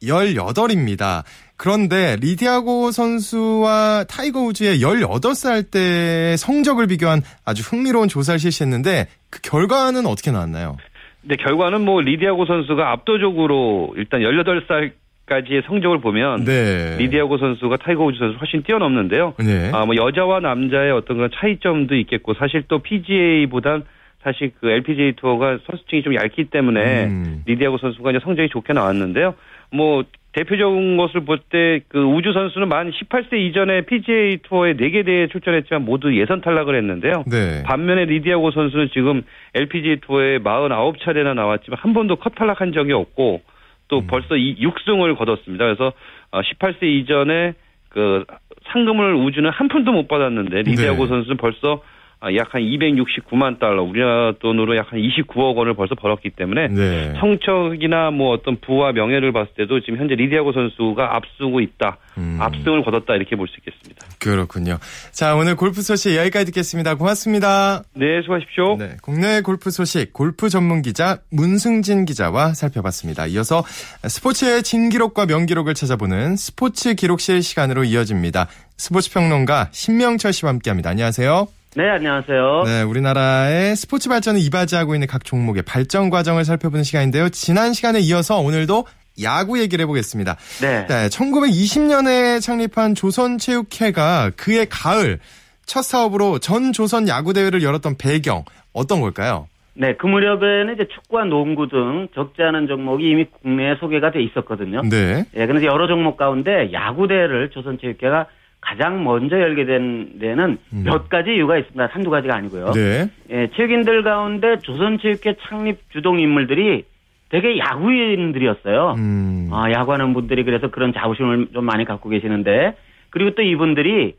18입니다. 0.04 1.24
그런데 1.56 2.16
리디아고 2.20 2.92
선수와 2.92 4.06
타이거 4.08 4.42
우즈의 4.42 4.82
18살 4.82 5.72
때 5.72 6.38
성적을 6.38 6.86
비교한 6.86 7.24
아주 7.44 7.64
흥미로운 7.64 8.08
조사를 8.08 8.40
실시했는데 8.40 9.08
그 9.32 9.42
결과는 9.42 10.06
어떻게 10.06 10.30
나왔나요? 10.30 10.78
네, 11.24 11.36
결과는 11.36 11.82
뭐 11.82 12.02
리디아고 12.02 12.46
선수가 12.46 12.92
압도적으로 12.92 13.94
일단 13.98 14.22
18살 14.22 14.92
까지의 15.26 15.64
성적을 15.66 16.00
보면 16.00 16.46
네. 16.46 16.96
리디아고 16.98 17.38
선수가 17.38 17.78
타이거 17.78 18.06
우즈 18.06 18.18
선수 18.18 18.38
훨씬 18.38 18.64
뛰어넘는데요. 18.64 19.34
네. 19.40 19.72
아, 19.74 19.86
뭐 19.86 19.96
여자와 19.96 20.40
남자의 20.40 20.92
어떤 20.92 21.18
그런 21.18 21.30
차이점도 21.34 21.96
있겠고 21.96 22.34
사실 22.36 22.64
또 22.70 22.80
PGA보단 22.80 23.84
사실 24.24 24.52
그 24.60 24.70
LPGA 24.70 25.14
투어가 25.18 25.60
선수층이 25.66 26.04
좀 26.04 26.16
얇기 26.16 26.46
때문에 26.46 27.06
음. 27.06 27.44
리디아고 27.46 27.78
선수가 27.78 28.12
이제 28.12 28.20
성적이 28.24 28.50
좋게 28.50 28.74
나왔는데요. 28.74 29.36
뭐 29.72 30.04
대표적인 30.38 30.98
것을 30.98 31.22
볼 31.26 31.40
때 31.50 31.82
그 31.90 32.04
우즈 32.04 32.32
선수는 32.34 32.68
만 32.70 32.92
18세 32.92 33.34
이전에 33.34 33.82
PGA 33.82 34.38
투어에 34.44 34.74
4개 34.74 35.06
대회에 35.06 35.28
출전했지만 35.28 35.86
모두 35.86 36.16
예선 36.20 36.42
탈락을 36.42 36.76
했는데요. 36.76 37.24
네. 37.26 37.64
반면에 37.64 38.06
리디아고 38.06 38.52
선수는 38.52 38.90
지금 38.94 39.24
LPGA 39.56 39.98
투어에 40.02 40.40
49차례나 40.40 41.34
나왔지만 41.34 41.80
한 41.82 41.94
번도 41.94 42.18
컷 42.18 42.36
탈락한 42.36 42.74
적이 42.74 42.94
없고 42.94 43.42
또 43.88 44.00
음. 44.00 44.08
벌써 44.08 44.36
6승을 44.36 45.18
거뒀습니다. 45.18 45.66
그래서 45.66 45.94
18세 46.32 46.84
어, 46.84 46.86
이전에 46.86 47.54
그 47.90 48.26
상금을 48.72 49.16
우주는 49.16 49.50
한 49.50 49.68
푼도 49.70 49.92
못 49.92 50.08
받았는데 50.08 50.64
리디아고 50.64 51.04
네. 51.04 51.08
선수는 51.08 51.38
벌써 51.38 51.76
아, 51.76 51.97
약 52.36 52.54
한 52.54 52.62
269만 52.64 53.60
달러, 53.60 53.84
우리나라 53.84 54.32
돈으로 54.40 54.76
약 54.76 54.92
한 54.92 55.00
29억 55.00 55.56
원을 55.56 55.76
벌써 55.76 55.94
벌었기 55.96 56.32
때문에 56.32 56.68
네. 56.70 57.14
성적이나 57.20 58.10
뭐 58.12 58.32
어떤 58.34 58.58
부와 58.60 58.92
명예를 58.92 59.32
봤을 59.32 59.54
때도 59.56 59.82
지금 59.82 60.00
현재 60.00 60.16
리디아고 60.16 60.52
선수가 60.52 61.16
앞서고 61.16 61.60
있다. 61.62 61.98
음. 62.18 62.38
압승을 62.42 62.84
거뒀다 62.84 63.16
이렇게 63.16 63.36
볼 63.36 63.48
수 63.48 63.54
있겠습니다. 63.60 64.06
그렇군요. 64.20 64.78
자, 65.12 65.36
오늘 65.36 65.56
골프 65.56 65.82
소식 65.82 66.16
여기까지 66.16 66.46
듣겠습니다. 66.48 66.96
고맙습니다. 66.96 67.84
네, 67.94 68.22
수고하십시오. 68.24 68.78
네, 68.78 68.98
국내 69.04 69.42
골프 69.42 69.70
소식 69.70 70.12
골프 70.12 70.50
전문 70.50 70.82
기자 70.82 71.20
문승진 71.32 72.06
기자와 72.06 72.54
살펴봤습니다. 72.56 73.28
이어서 73.28 73.64
스포츠의 74.08 74.64
진기록과 74.64 75.26
명기록을 75.28 75.74
찾아보는 75.76 76.36
스포츠 76.36 76.96
기록실 76.96 77.44
시간으로 77.44 77.84
이어집니다. 77.84 78.48
스포츠 78.78 79.12
평론가 79.12 79.70
신명철 79.72 80.34
씨와 80.34 80.52
함께합니다. 80.54 80.90
안녕하세요. 80.90 81.57
네, 81.76 81.90
안녕하세요. 81.90 82.64
네, 82.66 82.82
우리나라의 82.82 83.76
스포츠 83.76 84.10
발전을 84.10 84.40
이바지하고 84.42 84.96
있는 84.96 85.08
각 85.08 85.24
종목의 85.24 85.64
발전 85.64 86.10
과정을 86.10 86.46
살펴보는 86.46 86.84
시간인데요. 86.84 87.30
지난 87.30 87.74
시간에 87.74 88.00
이어서 88.00 88.40
오늘도 88.40 88.86
야구 89.22 89.60
얘기를 89.60 89.84
해보겠습니다. 89.84 90.36
네. 90.62 90.86
네 90.88 91.08
1920년에 91.08 92.42
창립한 92.42 92.96
조선체육회가 92.96 94.32
그의 94.38 94.68
가을 94.70 95.20
첫 95.66 95.82
사업으로 95.82 96.40
전 96.40 96.72
조선 96.72 97.08
야구 97.08 97.34
대회를 97.34 97.62
열었던 97.62 97.96
배경 97.98 98.44
어떤 98.74 99.02
걸까요? 99.02 99.48
네, 99.74 99.96
그 99.96 100.08
무렵에는 100.08 100.74
이제 100.74 100.88
축구와 100.88 101.26
농구 101.26 101.68
등 101.68 102.08
적지 102.16 102.42
않은 102.42 102.68
종목이 102.68 103.10
이미 103.10 103.26
국내에 103.26 103.76
소개가 103.80 104.10
돼 104.10 104.24
있었거든요. 104.24 104.82
네. 104.82 105.26
예, 105.36 105.46
그래서 105.46 105.66
여러 105.66 105.88
종목 105.88 106.18
가운데 106.18 106.72
야구 106.74 107.08
대회를 107.08 107.52
조선체육회가 107.52 108.26
가장 108.68 109.06
먼저 109.06 109.40
열게 109.40 109.64
된 109.64 110.20
데는 110.20 110.58
음. 110.74 110.84
몇 110.84 111.08
가지 111.08 111.34
이유가 111.34 111.58
있습니다. 111.58 111.86
한두 111.86 112.10
가지가 112.10 112.36
아니고요. 112.36 112.72
네. 112.74 113.10
예, 113.30 113.48
체육인들 113.56 114.04
가운데 114.04 114.60
조선체육회 114.60 115.38
창립 115.48 115.90
주동 115.94 116.20
인물들이 116.20 116.84
되게 117.30 117.58
야구인들이었어요. 117.60 118.96
음. 118.98 119.50
아, 119.54 119.72
야구하는 119.72 120.14
분들이 120.14 120.44
그래서 120.44 120.70
그런 120.70 120.92
자부심을 120.92 121.48
좀 121.54 121.64
많이 121.64 121.86
갖고 121.86 122.10
계시는데 122.10 122.76
그리고 123.10 123.32
또 123.36 123.42
이분들이 123.42 124.16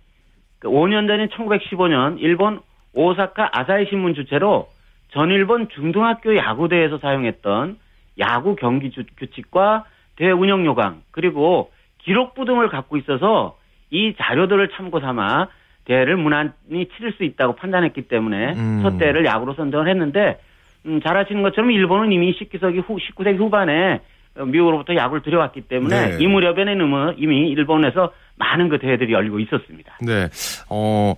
5년 0.63 1.03
그 1.03 1.09
전인 1.09 1.29
1915년 1.29 2.17
일본 2.19 2.61
오사카 2.95 3.51
아사히 3.53 3.87
신문 3.91 4.15
주체로 4.15 4.69
전일본 5.11 5.69
중등학교 5.75 6.35
야구대회에서 6.35 6.99
사용했던 6.99 7.77
야구 8.19 8.57
경기 8.57 8.91
규칙과 9.19 9.85
대회 10.17 10.31
운영 10.31 10.65
요강 10.65 11.03
그리고 11.11 11.71
기록부 11.99 12.47
등을 12.47 12.69
갖고 12.71 12.97
있어서 12.97 13.58
이 13.91 14.15
자료들을 14.19 14.71
참고 14.77 15.01
삼아 15.01 15.49
대회를 15.85 16.17
무난히 16.17 16.89
치를 16.97 17.13
수 17.17 17.25
있다고 17.25 17.57
판단했기 17.57 18.03
때문에 18.03 18.55
음. 18.55 18.81
첫 18.83 18.99
대회를 18.99 19.25
야구로 19.25 19.55
선정을 19.55 19.89
했는데 19.89 20.39
음, 20.87 21.01
잘 21.03 21.17
아시는 21.17 21.43
것처럼 21.43 21.71
일본은 21.71 22.13
이미 22.13 22.33
19세기 22.33 22.83
후 22.87 22.99
19세기 22.99 23.39
후반에 23.39 24.01
미국으로부터 24.47 24.95
야구를 24.95 25.23
들여왔기 25.23 25.63
때문에 25.63 26.17
네. 26.17 26.23
이 26.23 26.27
무렵에는 26.27 27.15
이미 27.17 27.49
일본에서 27.51 28.13
많은 28.37 28.69
그 28.69 28.79
대회들이 28.79 29.13
열리고 29.13 29.41
있었습니다. 29.41 29.99
네. 30.01 30.29
어, 30.71 31.15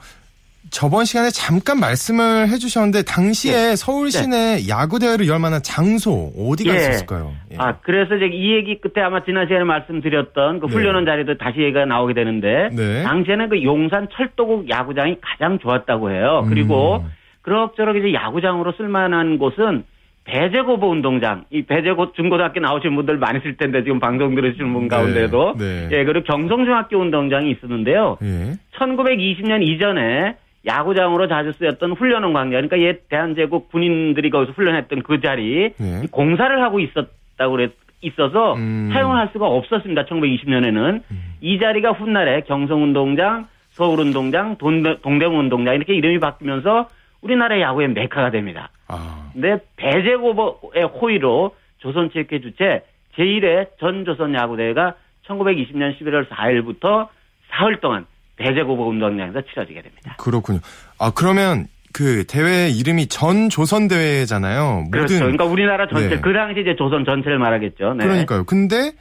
저번 0.71 1.05
시간에 1.05 1.31
잠깐 1.31 1.81
말씀을 1.81 2.49
해주셨는데 2.49 3.03
당시에 3.03 3.53
네. 3.53 3.77
서울 3.77 4.11
시내 4.11 4.57
네. 4.57 4.69
야구 4.69 4.99
대회를 4.99 5.27
열 5.29 5.39
만한 5.39 5.61
장소 5.63 6.33
어디가 6.39 6.73
예. 6.73 6.77
있었을까요? 6.77 7.33
예. 7.53 7.57
아 7.59 7.79
그래서 7.83 8.15
이제 8.15 8.27
이 8.27 8.55
얘기 8.55 8.81
끝에 8.81 9.05
아마 9.05 9.25
지난 9.25 9.47
시간에 9.47 9.65
말씀드렸던 9.65 10.61
그 10.61 10.67
네. 10.67 10.73
훈련원 10.73 11.05
네. 11.05 11.11
자리도 11.11 11.39
다시 11.39 11.61
얘기가 11.61 11.87
나오게 11.87 12.15
되는데 12.15 12.71
네. 12.73 13.03
당시에는 13.03 13.49
그 13.49 13.63
용산 13.65 14.09
철도국 14.13 14.71
야구장이 14.71 15.17
가장 15.21 15.59
좋았다고 15.59 16.13
해요. 16.13 16.47
그리고 16.49 16.99
음. 16.99 17.11
그럭저럭 17.43 17.97
이제 17.97 18.13
야구장으로 18.13 18.73
쓸만한 18.77 19.39
곳은 19.39 19.85
배제고보 20.25 20.91
운동장, 20.91 21.45
이 21.51 21.63
배제고 21.63 22.13
중고등학교 22.13 22.61
나오신 22.61 22.95
분들 22.95 23.17
많이 23.17 23.39
있을 23.39 23.57
텐데 23.57 23.83
지금 23.83 23.99
방송 23.99 24.35
들으시는 24.35 24.73
분 24.73 24.83
네. 24.83 24.89
가운데도 24.89 25.55
네. 25.59 25.89
예 25.91 26.05
그리고 26.05 26.25
경성중학교 26.25 26.97
운동장이 26.99 27.51
있었는데요. 27.51 28.19
예. 28.23 28.53
1920년 28.79 29.67
이전에 29.67 30.37
야구장으로 30.66 31.27
자주 31.29 31.53
쓰였던 31.53 31.92
훈련원 31.92 32.33
광장, 32.33 32.68
그러니까 32.68 32.79
옛 32.81 33.09
대한제국 33.09 33.70
군인들이 33.70 34.31
거기서 34.31 34.53
훈련했던 34.53 35.03
그 35.03 35.20
자리 35.20 35.73
네. 35.79 36.03
공사를 36.11 36.62
하고 36.62 36.81
있었다고 36.81 37.53
그랬 37.53 37.73
있어서 38.03 38.55
음. 38.55 38.90
사용을 38.92 39.16
할 39.16 39.29
수가 39.33 39.46
없었습니다. 39.46 40.05
1920년에는 40.05 41.03
음. 41.11 41.35
이 41.40 41.59
자리가 41.59 41.92
훗날에 41.92 42.42
경성운동장, 42.42 43.46
서울운동장, 43.70 44.57
동대문 44.57 45.38
운동장 45.38 45.75
이렇게 45.75 45.94
이름이 45.94 46.18
바뀌면서 46.18 46.88
우리나라 47.23 47.61
야구의 47.61 47.88
메카가 47.88 48.31
됩니다. 48.31 48.70
아. 48.88 49.31
근데 49.33 49.59
배제고의 49.77 50.85
호의로 51.01 51.55
조선체육회 51.79 52.40
주최 52.40 52.85
제1회 53.16 53.79
전조선 53.79 54.35
야구대회가 54.35 54.94
1920년 55.27 55.99
11월 55.99 56.27
4일부터 56.29 57.09
사흘 57.51 57.77
동안 57.81 58.07
대제고보 58.40 58.88
운동장에서 58.88 59.42
치러지게 59.42 59.83
됩니다. 59.83 60.16
그렇군요. 60.18 60.61
아 60.98 61.12
그러면 61.14 61.66
그 61.92 62.24
대회 62.26 62.68
이름이 62.68 63.09
전 63.09 63.48
조선 63.48 63.88
대회잖아요. 63.88 64.87
그렇죠. 64.90 65.18
그러니까 65.18 65.44
우리나라 65.44 65.87
전체 65.88 66.16
네. 66.16 66.20
그 66.20 66.33
당시 66.33 66.61
이제 66.61 66.74
조선 66.76 67.05
전체를 67.05 67.38
말하겠죠. 67.38 67.94
네. 67.94 68.05
그러니까요. 68.05 68.44
근데 68.44 68.92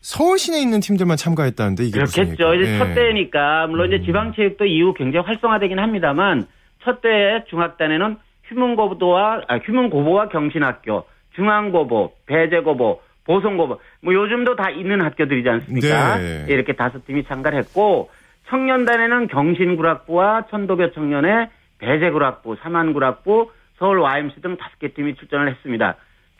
서울 0.00 0.38
시내에 0.38 0.60
있는 0.62 0.80
팀들만 0.80 1.16
참가했다는데 1.16 1.84
이게 1.84 1.98
그렇겠죠. 1.98 2.54
이제 2.54 2.70
네. 2.70 2.78
첫 2.78 2.94
대회니까 2.94 3.66
물론 3.66 3.88
이제 3.88 3.96
음. 3.96 4.06
지방체육도 4.06 4.64
이후 4.64 4.94
굉장히 4.94 5.26
활성화되긴 5.26 5.78
합니다만 5.78 6.46
첫 6.84 7.00
대회 7.00 7.42
중학단에는 7.50 8.16
휴문고보와 8.44 9.42
아, 9.48 9.56
휴문고보와 9.56 10.28
경신학교, 10.28 11.04
중앙고보, 11.34 12.12
배제고보, 12.26 13.00
보성고보 13.24 13.80
뭐 14.02 14.14
요즘도 14.14 14.54
다 14.54 14.70
있는 14.70 15.00
학교들이지 15.02 15.48
않습니까? 15.48 16.18
네. 16.18 16.46
이렇게 16.48 16.74
다섯 16.74 17.04
팀이 17.04 17.24
참가를 17.24 17.58
했고 17.58 18.08
청년단에는 18.48 19.28
경신구락부와 19.28 20.46
천도교 20.50 20.92
청년의 20.92 21.48
배제구락부, 21.78 22.56
삼안구락부, 22.62 23.50
서울 23.78 24.00
YMC 24.00 24.40
등 24.40 24.56
다섯 24.56 24.78
개 24.78 24.88
팀이 24.88 25.14
출전을 25.16 25.50
했습니다. 25.50 25.96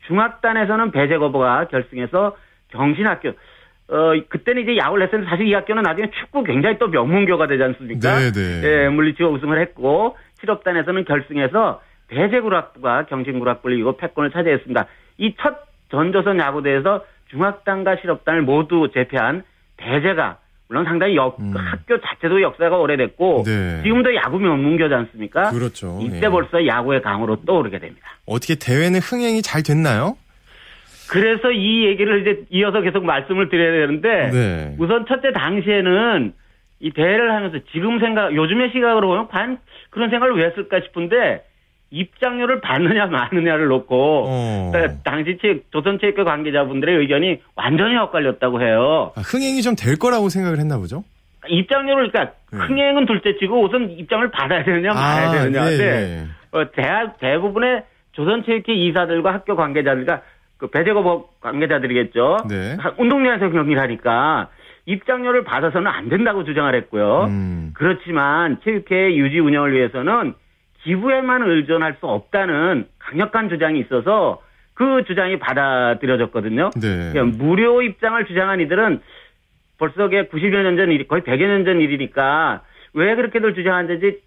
중학단에서는 0.06 0.90
배제거부가 0.92 1.66
결승해서 1.68 2.36
경신학교, 2.68 3.30
어, 3.88 4.12
그때는 4.28 4.62
이제 4.62 4.76
야구를 4.76 5.06
했었는데 5.06 5.30
사실 5.30 5.46
이 5.46 5.54
학교는 5.54 5.82
나중에 5.82 6.10
축구 6.10 6.42
굉장히 6.44 6.78
또 6.78 6.88
명문교가 6.88 7.46
되지 7.46 7.62
않습니까? 7.62 8.00
네네. 8.18 8.60
네. 8.60 8.84
예, 8.84 8.88
물리치고 8.88 9.30
우승을 9.30 9.60
했고, 9.60 10.16
실업단에서는 10.40 11.04
결승해서 11.04 11.82
배제구락부가 12.08 13.06
경신구락부를 13.06 13.78
이고 13.78 13.96
패권을 13.96 14.30
차지했습니다. 14.30 14.86
이 15.18 15.34
첫 15.40 15.66
전조선 15.90 16.38
야구대에서 16.40 17.04
중학단과 17.30 17.96
실업단을 17.96 18.42
모두 18.42 18.88
제패한 18.92 19.42
배제가 19.76 20.38
물론 20.68 20.84
상당히 20.84 21.16
역, 21.16 21.38
음. 21.40 21.54
학교 21.56 22.00
자체도 22.00 22.42
역사가 22.42 22.76
오래됐고 22.76 23.44
네. 23.46 23.82
지금도 23.84 24.14
야구 24.16 24.38
명문교지 24.38 24.92
않습니까? 24.92 25.50
그렇죠. 25.50 25.98
이때 26.02 26.22
예. 26.24 26.28
벌써 26.28 26.66
야구의 26.66 27.02
강으로 27.02 27.36
떠오르게 27.44 27.78
됩니다. 27.78 28.08
어떻게 28.26 28.56
대회는 28.56 29.00
흥행이 29.00 29.42
잘 29.42 29.62
됐나요? 29.62 30.16
그래서 31.08 31.52
이 31.52 31.86
얘기를 31.86 32.20
이제 32.20 32.44
이어서 32.50 32.80
계속 32.80 33.04
말씀을 33.04 33.48
드려야 33.48 33.86
되는데 33.86 34.30
네. 34.32 34.76
우선 34.78 35.06
첫째 35.06 35.32
당시에는 35.32 36.32
이 36.80 36.90
대회를 36.90 37.32
하면서 37.32 37.58
지금 37.72 38.00
생각 38.00 38.34
요즘의 38.34 38.70
시각으로 38.72 39.06
보면 39.06 39.28
과연 39.28 39.58
그런 39.90 40.10
생각을 40.10 40.36
왜 40.36 40.46
했을까 40.46 40.80
싶은데 40.80 41.44
입장료를 41.90 42.60
받느냐 42.60 43.06
마느냐를 43.06 43.68
놓고 43.68 44.24
어. 44.28 44.70
그러니까 44.72 45.00
당시 45.04 45.38
조선체육회 45.70 46.24
관계자분들의 46.24 46.96
의견이 46.96 47.40
완전히 47.54 47.96
엇갈렸다고 47.96 48.60
해요. 48.60 49.12
아, 49.16 49.20
흥행이 49.20 49.62
좀 49.62 49.76
될 49.76 49.96
거라고 49.98 50.28
생각을 50.28 50.58
했나 50.58 50.78
보죠? 50.78 51.04
입장료를 51.48 52.10
그러니까 52.10 52.34
네. 52.52 52.58
흥행은 52.58 53.06
둘째치고 53.06 53.62
우선 53.62 53.90
입장을 53.90 54.28
받아야 54.30 54.64
되느냐 54.64 54.92
말아야 54.92 55.28
아, 55.28 55.32
되느냐. 55.32 55.64
네, 55.66 55.76
네. 55.78 56.24
어, 56.52 56.64
대, 56.72 56.82
대부분의 57.20 57.84
조선체육회 58.12 58.72
이사들과 58.74 59.32
학교 59.32 59.54
관계자들과 59.54 60.22
그 60.56 60.68
배제고 60.68 61.28
관계자들이겠죠. 61.40 62.38
네. 62.48 62.76
운동장에서 62.98 63.50
경기를 63.50 63.80
하니까 63.82 64.48
입장료를 64.86 65.44
받아서는 65.44 65.86
안 65.90 66.08
된다고 66.08 66.44
주장을 66.44 66.74
했고요. 66.74 67.24
음. 67.28 67.70
그렇지만 67.74 68.58
체육회 68.64 69.14
유지 69.16 69.38
운영을 69.38 69.72
위해서는 69.72 70.34
기부에만 70.86 71.42
의존할 71.42 71.96
수 71.98 72.06
없다는 72.06 72.86
강력한 73.00 73.48
주장이 73.48 73.80
있어서 73.80 74.40
그 74.74 75.02
주장이 75.04 75.38
받아들여졌거든요. 75.40 76.70
네. 76.80 77.10
그러니까 77.12 77.36
무료 77.44 77.82
입장을 77.82 78.24
주장한 78.24 78.60
이들은 78.60 79.00
벌써 79.78 80.08
90여 80.08 80.62
년 80.62 80.76
전 80.76 80.92
일, 80.92 81.08
거의 81.08 81.22
100여 81.22 81.44
년 81.46 81.64
전 81.64 81.80
일이니까 81.80 82.62
왜 82.94 83.14
그렇게들 83.16 83.54
주장하는지 83.54 84.20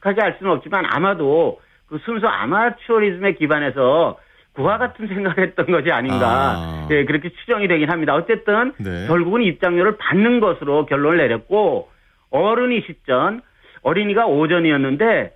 정확하게 0.00 0.22
알 0.22 0.36
수는 0.38 0.52
없지만 0.52 0.84
아마도 0.86 1.60
그 1.88 1.98
순수 2.04 2.26
아마추어리즘에 2.26 3.32
기반해서 3.32 4.18
그와 4.54 4.78
같은 4.78 5.08
생각을 5.08 5.38
했던 5.40 5.66
것이 5.66 5.90
아닌가. 5.90 6.54
아. 6.56 6.88
예, 6.92 7.04
그렇게 7.04 7.30
추정이 7.30 7.66
되긴 7.68 7.90
합니다. 7.90 8.14
어쨌든 8.14 8.72
네. 8.78 9.06
결국은 9.08 9.42
입장료를 9.42 9.96
받는 9.98 10.38
것으로 10.40 10.86
결론을 10.86 11.18
내렸고 11.18 11.90
어른이 12.30 12.82
시전, 12.86 13.42
어린이가 13.82 14.26
오전이었는데 14.26 15.35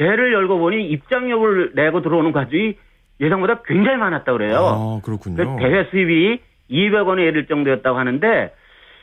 대를 0.00 0.32
열고 0.32 0.58
보니 0.58 0.88
입장료를 0.88 1.72
내고 1.74 2.00
들어오는 2.00 2.32
가족이 2.32 2.78
예상보다 3.20 3.60
굉장히 3.66 3.98
많았다 3.98 4.32
그래요. 4.32 4.56
아, 4.56 5.00
그렇군요. 5.04 5.58
대회 5.58 5.84
수입이 5.90 6.40
200원에 6.70 7.28
이를 7.28 7.44
정도였다고 7.46 7.98
하는데 7.98 8.54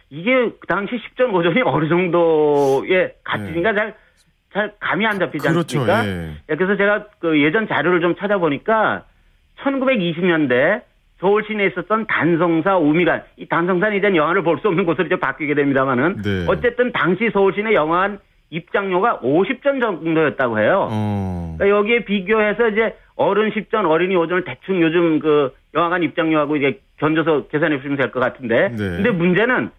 이게 0.10 0.32
그 0.60 0.66
당시 0.68 0.96
10.5전이 1.16 1.62
어느 1.66 1.88
정도의 1.88 3.14
가치인가 3.24 3.74
네. 3.74 3.78
잘, 3.78 3.96
잘 4.54 4.74
감이 4.80 5.06
안 5.06 5.20
잡히지 5.20 5.48
그렇죠, 5.48 5.82
않습니까? 5.82 6.08
예. 6.08 6.32
예. 6.50 6.56
그래서 6.56 6.76
제가 6.78 7.06
그 7.20 7.40
예전 7.44 7.68
자료를 7.68 8.02
좀 8.02 8.16
찾아보니까 8.16 9.04
1920년대 9.64 10.82
서울 11.20 11.44
시내에 11.48 11.68
있었던 11.68 12.08
단성사 12.08 12.78
우미관, 12.78 13.24
이 13.38 13.48
단성사는 13.48 13.98
이제 13.98 14.16
영화를 14.16 14.42
볼 14.44 14.58
수 14.60 14.68
없는 14.68 14.86
곳으로 14.86 15.06
이제 15.06 15.16
바뀌게 15.20 15.54
됩니다만은 15.54 16.22
네. 16.24 16.46
어쨌든 16.48 16.92
당시 16.92 17.30
서울 17.34 17.54
시내 17.54 17.74
영화관 17.74 18.20
입장료가 18.50 19.20
50전 19.20 19.82
정도였다고 19.82 20.60
해요. 20.60 20.88
어. 20.92 21.56
그러니까 21.58 21.78
여기에 21.78 22.06
비교해서 22.06 22.70
이제 22.70 22.96
어른 23.16 23.50
10전, 23.52 23.90
어린이 23.90 24.16
5전을 24.16 24.46
대충 24.46 24.82
요즘 24.82 25.20
그 25.20 25.54
영화관 25.74 26.04
입장료하고 26.04 26.56
이제 26.58 26.80
견줘서 26.98 27.48
계산해 27.48 27.78
보시면 27.78 27.98
될 27.98 28.12
것 28.12 28.20
같은데. 28.20 28.70
네. 28.70 28.78
근데 28.78 29.12
문제는 29.12 29.70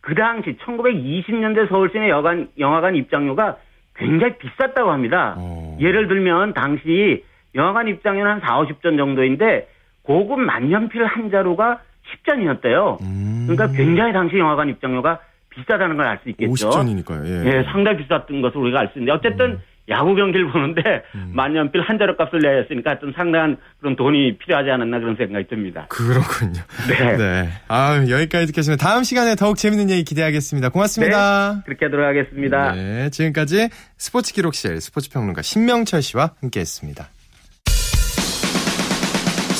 그 0.00 0.14
당시 0.14 0.56
1920년대 0.58 1.68
서울 1.68 1.90
시내 1.92 2.08
여관, 2.08 2.48
영화관 2.58 2.94
입장료가 2.96 3.56
굉장히 3.96 4.34
비쌌다고 4.38 4.90
합니다. 4.90 5.34
어. 5.38 5.76
예를 5.80 6.08
들면 6.08 6.54
당시 6.54 7.24
영화관 7.54 7.88
입장료는 7.88 8.30
한 8.30 8.40
4, 8.40 8.60
50전 8.62 8.96
정도인데 8.96 9.68
고급 10.02 10.40
만년필 10.40 11.04
한 11.04 11.30
자루가 11.30 11.80
10전이었대요. 12.24 13.00
음. 13.02 13.46
그러니까 13.48 13.76
굉장히 13.76 14.12
당시 14.12 14.38
영화관 14.38 14.68
입장료가 14.68 15.20
비싸다는 15.50 15.96
걸 15.96 16.06
알 16.06 16.18
수 16.22 16.28
있겠죠. 16.30 16.70
50전이니까요. 16.70 17.26
예. 17.26 17.44
예, 17.58 17.62
상당히 17.72 17.98
비쌌던 17.98 18.40
것을 18.42 18.58
우리가 18.58 18.80
알 18.80 18.86
수 18.92 18.98
있는데 18.98 19.12
어쨌든 19.12 19.46
음. 19.52 19.58
야구 19.88 20.14
경기를 20.14 20.52
보는데 20.52 21.02
음. 21.16 21.32
만년필 21.34 21.80
한 21.80 21.98
자루 21.98 22.16
값을 22.16 22.38
내야 22.38 22.58
했으니까 22.62 22.90
하여튼 22.90 23.12
상당한 23.16 23.56
그런 23.80 23.96
돈이 23.96 24.38
필요하지 24.38 24.70
않았나 24.70 25.00
그런 25.00 25.16
생각이 25.16 25.48
듭니다. 25.48 25.86
그렇군요. 25.88 26.60
네. 26.88 27.16
네. 27.18 27.48
아, 27.66 27.96
여기까지 28.08 28.46
듣겠습니다. 28.46 28.84
다음 28.86 29.02
시간에 29.02 29.34
더욱 29.34 29.56
재밌는 29.56 29.90
얘기 29.90 30.04
기대하겠습니다. 30.04 30.68
고맙습니다. 30.68 31.54
네, 31.56 31.62
그렇게 31.66 31.90
들어가겠습니다. 31.90 32.72
네. 32.74 33.10
지금까지 33.10 33.68
스포츠 33.96 34.32
기록실 34.32 34.80
스포츠 34.80 35.10
평론가 35.10 35.42
신명철 35.42 36.02
씨와 36.02 36.34
함께 36.40 36.60
했습니다. 36.60 37.08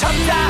쳤다 0.00 0.49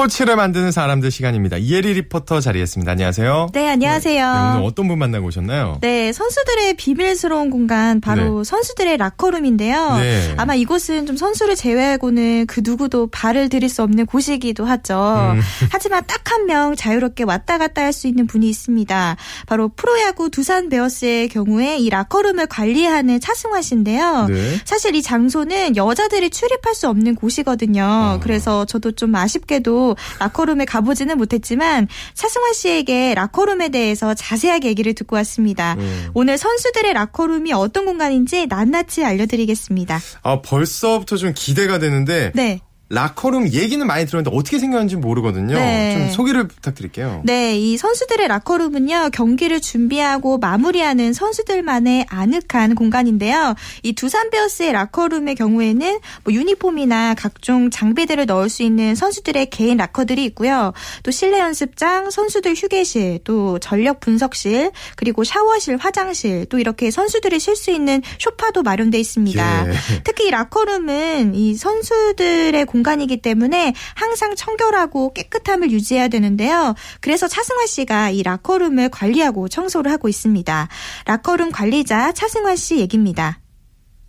스포츠를 0.00 0.36
만드는 0.36 0.72
사람들 0.72 1.10
시간입니다. 1.10 1.58
이혜리 1.58 1.92
리포터 1.92 2.40
자리했습니다. 2.40 2.92
안녕하세요. 2.92 3.48
네, 3.52 3.68
안녕하세요. 3.68 4.32
네, 4.32 4.50
오늘 4.56 4.62
어떤 4.64 4.88
분 4.88 4.98
만나고 4.98 5.26
오셨나요? 5.26 5.76
네, 5.82 6.10
선수들의 6.12 6.74
비밀스러운 6.74 7.50
공간 7.50 8.00
바로 8.00 8.38
네. 8.38 8.44
선수들의 8.44 8.96
라커룸인데요. 8.96 9.96
네. 9.98 10.34
아마 10.38 10.54
이곳은 10.54 11.04
좀 11.04 11.18
선수를 11.18 11.54
제외하고는 11.54 12.46
그 12.46 12.62
누구도 12.64 13.08
발을 13.08 13.50
들일 13.50 13.68
수 13.68 13.82
없는 13.82 14.06
곳이기도 14.06 14.64
하죠. 14.64 15.34
음. 15.34 15.40
하지만 15.70 16.02
딱 16.06 16.20
한 16.30 16.46
명 16.46 16.76
자유롭게 16.76 17.24
왔다 17.24 17.58
갔다 17.58 17.82
할 17.82 17.92
수 17.92 18.06
있는 18.06 18.28
분이 18.28 18.48
있습니다. 18.48 19.16
바로 19.46 19.68
프로야구 19.68 20.30
두산 20.30 20.68
베어스의 20.68 21.28
경우에 21.28 21.76
이 21.78 21.90
라커룸을 21.90 22.46
관리하는 22.46 23.18
차승환 23.18 23.62
씨인데요. 23.62 24.26
네. 24.28 24.58
사실 24.64 24.94
이 24.94 25.02
장소는 25.02 25.74
여자들이 25.76 26.30
출입할 26.30 26.76
수 26.76 26.88
없는 26.88 27.16
곳이거든요. 27.16 27.82
아. 27.82 28.20
그래서 28.22 28.64
저도 28.64 28.92
좀 28.92 29.12
아쉽게도 29.16 29.89
라커룸에 30.18 30.64
가보지는 30.64 31.18
못했지만 31.18 31.88
차승환 32.14 32.52
씨에게 32.52 33.14
라커룸에 33.14 33.70
대해서 33.70 34.14
자세하게 34.14 34.68
얘기를 34.68 34.94
듣고 34.94 35.16
왔습니다. 35.16 35.76
음. 35.78 36.10
오늘 36.14 36.38
선수들의 36.38 36.92
라커룸이 36.92 37.52
어떤 37.52 37.86
공간인지 37.86 38.46
낱낱이 38.46 39.04
알려드리겠습니다. 39.04 40.00
아 40.22 40.42
벌써부터 40.42 41.16
좀 41.16 41.32
기대가 41.34 41.78
되는데 41.78 42.32
네. 42.34 42.60
라커룸 42.90 43.52
얘기는 43.52 43.86
많이 43.86 44.04
들었는데 44.04 44.36
어떻게 44.36 44.58
생겼는지 44.58 44.96
모르거든요. 44.96 45.54
네. 45.54 45.94
좀 45.94 46.10
소개를 46.10 46.48
부탁드릴게요. 46.48 47.22
네, 47.24 47.56
이 47.56 47.76
선수들의 47.76 48.26
라커룸은요 48.26 49.10
경기를 49.12 49.60
준비하고 49.60 50.38
마무리하는 50.38 51.12
선수들만의 51.12 52.06
아늑한 52.08 52.74
공간인데요. 52.74 53.54
이 53.84 53.92
두산 53.92 54.30
베어스의 54.30 54.72
라커룸의 54.72 55.36
경우에는 55.36 56.00
뭐 56.24 56.34
유니폼이나 56.34 57.14
각종 57.14 57.70
장비들을 57.70 58.26
넣을 58.26 58.48
수 58.48 58.64
있는 58.64 58.96
선수들의 58.96 59.50
개인 59.50 59.76
라커들이 59.76 60.24
있고요. 60.24 60.72
또 61.04 61.12
실내 61.12 61.38
연습장, 61.38 62.10
선수들 62.10 62.54
휴게실, 62.54 63.20
또 63.22 63.60
전력 63.60 64.00
분석실, 64.00 64.72
그리고 64.96 65.22
샤워실, 65.22 65.76
화장실, 65.76 66.44
또 66.46 66.58
이렇게 66.58 66.90
선수들이 66.90 67.38
쉴 67.38 67.54
수 67.54 67.70
있는 67.70 68.02
쇼파도 68.18 68.64
마련돼 68.64 68.98
있습니다. 68.98 69.66
예. 69.68 69.72
특히 70.02 70.26
이 70.26 70.30
라커룸은 70.30 71.36
이 71.36 71.54
선수들의 71.54 72.64
공 72.66 72.79
공간이기 72.80 73.18
때문에 73.18 73.74
항상 73.94 74.34
청결하고 74.34 75.12
깨끗함을 75.12 75.70
유지해야 75.70 76.08
되는데요. 76.08 76.74
그래서 77.00 77.28
차승환 77.28 77.66
씨가 77.66 78.10
이 78.10 78.22
라커룸을 78.22 78.88
관리하고 78.88 79.48
청소를 79.48 79.92
하고 79.92 80.08
있습니다. 80.08 80.68
라커룸 81.04 81.50
관리자 81.52 82.12
차승환 82.12 82.56
씨 82.56 82.78
얘기입니다. 82.78 83.38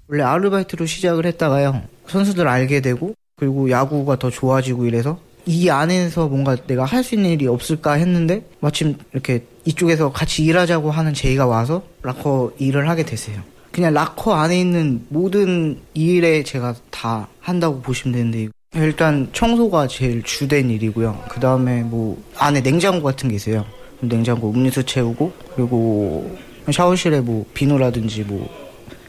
원래 0.07 0.23
아르바이트로 0.23 0.85
시작을 0.85 1.25
했다가요. 1.25 1.81
선수들 2.07 2.47
알게 2.47 2.81
되고 2.81 3.13
그리고 3.37 3.69
야구가 3.69 4.17
더 4.19 4.29
좋아지고 4.29 4.85
이래서 4.85 5.19
이 5.45 5.69
안에서 5.69 6.27
뭔가 6.27 6.55
내가 6.55 6.85
할 6.85 7.03
수 7.03 7.15
있는 7.15 7.31
일이 7.31 7.47
없을까 7.47 7.93
했는데 7.93 8.45
마침 8.61 8.95
이렇게 9.11 9.45
이쪽에서 9.65 10.11
같이 10.11 10.43
일하자고 10.45 10.91
하는 10.91 11.13
제의가 11.13 11.45
와서 11.45 11.83
라커 12.03 12.53
일을 12.57 12.87
하게 12.87 13.03
됐어요. 13.03 13.41
그냥 13.71 13.93
락커 13.93 14.33
안에 14.33 14.59
있는 14.59 15.05
모든 15.09 15.79
일에 15.93 16.43
제가 16.43 16.75
다 16.89 17.27
한다고 17.39 17.81
보시면 17.81 18.13
되는데 18.13 18.49
일단 18.73 19.27
청소가 19.33 19.87
제일 19.87 20.23
주된 20.23 20.69
일이고요. 20.69 21.25
그 21.27 21.41
다음에 21.41 21.83
뭐 21.83 22.21
안에 22.37 22.63
냉장고 22.63 23.03
같은 23.03 23.27
게 23.27 23.35
있어요. 23.35 23.65
냉장고 23.99 24.49
음료수 24.49 24.85
채우고 24.85 25.33
그리고 25.55 26.37
샤워실에 26.71 27.19
뭐 27.19 27.45
비누라든지 27.53 28.23
뭐 28.23 28.49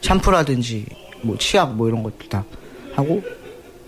샴푸라든지 0.01 0.87
뭐 1.23 1.39
치약 1.39 1.77
뭐 1.77 1.89
이런 1.89 2.03
것들 2.03 2.29
다 2.29 2.45
하고 2.95 3.23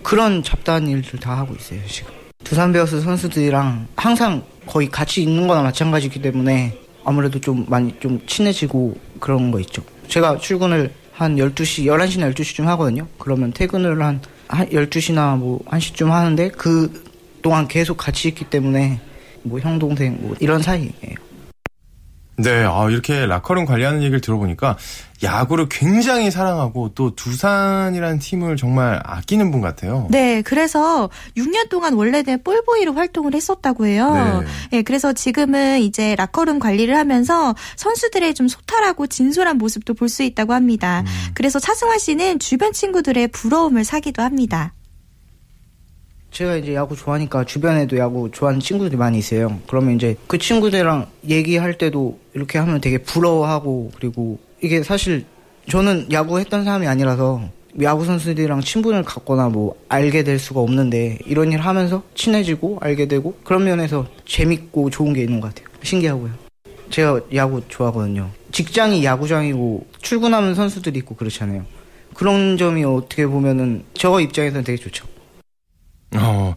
그런 0.01 0.41
잡다한 0.43 0.87
일들 0.87 1.19
다 1.19 1.37
하고 1.37 1.53
있어요 1.55 1.81
지금. 1.87 2.13
두산 2.45 2.71
베어스 2.71 3.01
선수들이랑 3.01 3.87
항상 3.97 4.43
거의 4.65 4.89
같이 4.89 5.23
있는 5.23 5.45
거나 5.45 5.61
마찬가지이기 5.61 6.21
때문에 6.21 6.79
아무래도 7.03 7.39
좀 7.41 7.65
많이 7.67 7.93
좀 7.99 8.25
친해지고 8.25 8.95
그런 9.19 9.51
거 9.51 9.59
있죠. 9.59 9.83
제가 10.07 10.37
출근을 10.37 10.93
한 11.11 11.35
12시, 11.35 11.85
11시나 11.85 12.33
12시쯤 12.33 12.63
하거든요. 12.63 13.07
그러면 13.17 13.51
퇴근을 13.51 14.01
한, 14.01 14.21
한 14.47 14.67
12시나 14.69 15.37
뭐 15.37 15.59
1시쯤 15.65 16.09
하는데 16.09 16.49
그 16.49 17.03
동안 17.41 17.67
계속 17.67 17.97
같이 17.97 18.29
있기 18.29 18.45
때문에 18.45 18.99
뭐 19.43 19.59
형, 19.59 19.77
동생 19.77 20.17
뭐 20.19 20.35
이런 20.39 20.61
사이예요. 20.61 20.91
네, 22.37 22.65
아, 22.65 22.87
이렇게 22.89 23.25
라커룸 23.25 23.65
관리하는 23.65 24.01
얘기를 24.01 24.19
들어보니까 24.19 24.77
야구를 25.23 25.69
굉장히 25.69 26.29
사랑하고 26.29 26.91
또 26.93 27.15
두산이라는 27.15 28.19
팀을 28.19 28.57
정말 28.57 28.99
아끼는 29.05 29.51
분 29.51 29.61
같아요. 29.61 30.07
네, 30.11 30.41
그래서 30.41 31.09
6년 31.37 31.69
동안 31.69 31.93
원래는 31.93 32.43
볼보이로 32.43 32.93
활동을 32.93 33.33
했었다고 33.33 33.85
해요. 33.87 34.43
네. 34.43 34.47
네, 34.71 34.81
그래서 34.81 35.13
지금은 35.13 35.79
이제 35.79 36.15
라커룸 36.15 36.59
관리를 36.59 36.97
하면서 36.97 37.55
선수들의 37.77 38.33
좀 38.33 38.47
소탈하고 38.49 39.07
진솔한 39.07 39.57
모습도 39.57 39.93
볼 39.93 40.09
수 40.09 40.23
있다고 40.23 40.53
합니다. 40.53 41.03
음. 41.05 41.31
그래서 41.33 41.59
차승환 41.59 41.97
씨는 41.99 42.39
주변 42.39 42.71
친구들의 42.73 43.29
부러움을 43.29 43.83
사기도 43.83 44.21
합니다. 44.21 44.71
제가 46.35 46.57
이제 46.57 46.75
야구 46.75 46.97
좋아하니까 46.97 47.45
주변에도 47.45 47.97
야구 47.97 48.29
좋아하는 48.29 48.59
친구들이 48.59 48.97
많이 48.97 49.17
있어요. 49.17 49.57
그러면 49.69 49.95
이제 49.95 50.17
그 50.27 50.37
친구들이랑 50.37 51.07
얘기할 51.29 51.77
때도 51.77 52.19
이렇게 52.33 52.59
하면 52.59 52.81
되게 52.81 52.97
부러워하고 52.97 53.91
그리고 53.95 54.37
이게 54.61 54.83
사실 54.83 55.23
저는 55.69 56.11
야구 56.11 56.37
했던 56.37 56.65
사람이 56.65 56.87
아니라서 56.87 57.41
야구 57.81 58.03
선수들이랑 58.03 58.59
친분을 58.59 59.03
갖거나 59.03 59.47
뭐 59.47 59.75
알게 59.87 60.25
될 60.25 60.37
수가 60.37 60.59
없는데 60.59 61.19
이런 61.25 61.53
일 61.53 61.61
하면서 61.61 62.03
친해지고 62.15 62.79
알게 62.81 63.07
되고 63.07 63.37
그런 63.45 63.63
면에서 63.63 64.05
재밌고 64.25 64.89
좋은 64.89 65.13
게 65.13 65.21
있는 65.21 65.39
것 65.39 65.55
같아요. 65.55 65.73
신기하고요. 65.83 66.31
제가 66.89 67.21
야구 67.33 67.61
좋아하거든요. 67.69 68.29
직장이 68.51 69.05
야구장이고 69.05 69.87
출근하는 70.01 70.53
선수들이 70.53 70.99
있고 70.99 71.15
그렇잖아요. 71.15 71.63
그런 72.13 72.57
점이 72.57 72.83
어떻게 72.83 73.25
보면은 73.25 73.83
저 73.93 74.19
입장에서는 74.19 74.65
되게 74.65 74.77
좋죠. 74.77 75.14
어. 76.19 76.55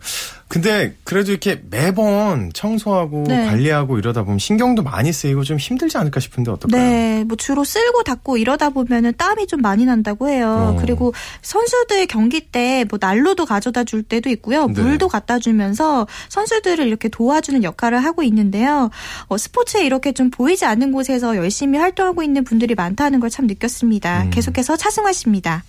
근데 0.49 0.97
그래도 1.05 1.31
이렇게 1.31 1.61
매번 1.69 2.51
청소하고 2.55 3.25
네. 3.29 3.45
관리하고 3.45 3.99
이러다 3.99 4.23
보면 4.23 4.39
신경도 4.39 4.83
많이 4.83 5.13
쓰이고 5.13 5.45
좀 5.45 5.59
힘들지 5.59 5.99
않을까 5.99 6.21
싶은데 6.21 6.51
어떨까요? 6.51 6.81
네, 6.83 7.25
뭐 7.25 7.37
주로 7.37 7.65
쓸고 7.65 8.03
닦고 8.03 8.39
이러다 8.39 8.71
보면은 8.71 9.13
땀이 9.19 9.47
좀 9.47 9.61
많이 9.61 9.85
난다고 9.85 10.31
해요. 10.31 10.75
어. 10.75 10.81
그리고 10.81 11.13
선수들 11.43 12.07
경기 12.07 12.41
때 12.41 12.87
뭐 12.89 12.99
난로도 12.99 13.45
가져다 13.45 13.85
줄 13.85 14.03
때도 14.03 14.31
있고요. 14.31 14.67
네. 14.69 14.81
물도 14.81 15.09
갖다 15.09 15.39
주면서 15.39 16.07
선수들을 16.31 16.87
이렇게 16.87 17.09
도와주는 17.11 17.63
역할을 17.63 18.03
하고 18.03 18.23
있는데요. 18.23 18.89
어, 19.27 19.37
스포츠에 19.37 19.85
이렇게 19.85 20.13
좀 20.13 20.31
보이지 20.31 20.65
않는 20.65 20.93
곳에서 20.93 21.37
열심히 21.37 21.79
활동하고 21.79 22.23
있는 22.23 22.45
분들이 22.45 22.75
많다는 22.75 23.21
걸 23.21 23.29
참 23.29 23.47
느꼈습니다. 23.47 24.23
음. 24.23 24.31
계속해서 24.31 24.77
차승화 24.79 25.13
씨입니다. 25.13 25.63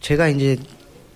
제가 0.00 0.28
이제 0.28 0.58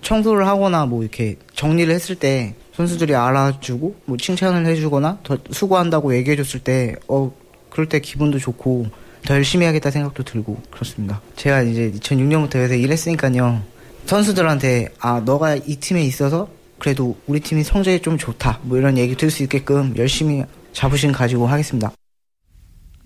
청소를 0.04 0.46
하거나 0.46 0.86
뭐 0.86 1.02
이렇게 1.02 1.36
정리를 1.54 1.92
했을 1.92 2.14
때 2.14 2.54
선수들이 2.74 3.14
알아주고 3.14 3.96
뭐 4.04 4.16
칭찬을 4.16 4.66
해주거나 4.66 5.18
더 5.24 5.38
수고한다고 5.50 6.14
얘기해줬을 6.16 6.60
때 6.60 6.94
어 7.08 7.32
그럴 7.70 7.88
때 7.88 7.98
기분도 8.00 8.38
좋고 8.38 8.86
더 9.26 9.34
열심히 9.34 9.66
하겠다 9.66 9.90
생각도 9.90 10.22
들고 10.22 10.60
그렇습니다. 10.70 11.20
제가 11.34 11.62
이제 11.62 11.90
2006년부터 11.96 12.58
여기서 12.58 12.74
일했으니까요. 12.74 13.62
선수들한테 14.06 14.88
아 15.00 15.20
너가 15.24 15.56
이 15.56 15.76
팀에 15.76 16.02
있어서 16.04 16.48
그래도 16.78 17.16
우리 17.26 17.40
팀이 17.40 17.64
성적이 17.64 18.00
좀 18.00 18.18
좋다 18.18 18.60
뭐 18.62 18.76
이런 18.76 18.98
얘기 18.98 19.16
들을 19.16 19.30
수 19.30 19.42
있게끔 19.42 19.94
열심히 19.96 20.44
자부심 20.72 21.12
가지고 21.12 21.46
하겠습니다. 21.46 21.90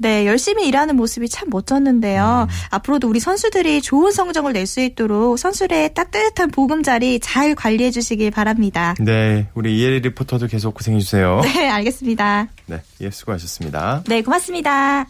네, 0.00 0.26
열심히 0.26 0.66
일하는 0.68 0.96
모습이 0.96 1.28
참 1.28 1.48
멋졌는데요. 1.50 2.46
음. 2.48 2.54
앞으로도 2.70 3.08
우리 3.08 3.18
선수들이 3.20 3.82
좋은 3.82 4.12
성적을 4.12 4.52
낼 4.52 4.68
수 4.68 4.80
있도록 4.82 5.38
선수들의 5.38 5.94
따뜻한 5.94 6.50
보금자리 6.50 7.20
잘 7.20 7.54
관리해 7.54 7.90
주시길 7.90 8.30
바랍니다. 8.30 8.94
네, 9.00 9.48
우리 9.54 9.78
이혜리 9.78 10.00
리포터도 10.00 10.46
계속 10.46 10.74
고생해 10.74 10.98
주세요. 11.00 11.40
네, 11.56 11.70
알겠습니다. 11.70 12.48
네, 12.66 12.82
예, 13.00 13.10
수고하셨습니다. 13.10 14.02
네, 14.06 14.20
고맙습니다. 14.22 15.06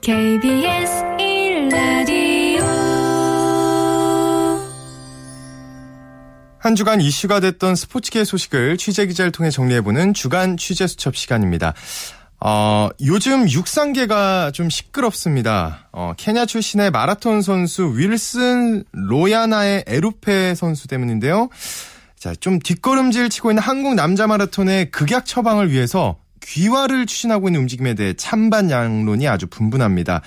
KBS 0.00 1.04
한 6.58 6.74
주간 6.74 7.00
이슈가 7.00 7.40
됐던 7.40 7.76
스포츠계 7.76 8.24
소식을 8.24 8.78
취재 8.78 9.06
기자를 9.06 9.30
통해 9.30 9.50
정리해보는 9.50 10.12
주간 10.12 10.56
취재 10.56 10.86
수첩 10.86 11.14
시간입니다. 11.14 11.72
어, 12.40 12.88
요즘 13.00 13.48
육상계가 13.48 14.50
좀 14.52 14.68
시끄럽습니다. 14.68 15.88
어, 15.92 16.12
케냐 16.16 16.46
출신의 16.46 16.90
마라톤 16.90 17.42
선수 17.42 17.92
윌슨 17.96 18.84
로야나의 18.92 19.84
에루페 19.86 20.54
선수 20.54 20.88
때문인데요. 20.88 21.48
자, 22.16 22.34
좀 22.34 22.58
뒷걸음질 22.58 23.28
치고 23.28 23.52
있는 23.52 23.62
한국 23.62 23.94
남자 23.94 24.26
마라톤의 24.26 24.90
극약 24.90 25.26
처방을 25.26 25.70
위해서 25.70 26.16
귀화를 26.42 27.06
추진하고 27.06 27.48
있는 27.48 27.60
움직임에 27.60 27.94
대해 27.94 28.14
찬반 28.14 28.70
양론이 28.70 29.28
아주 29.28 29.46
분분합니다. 29.46 30.22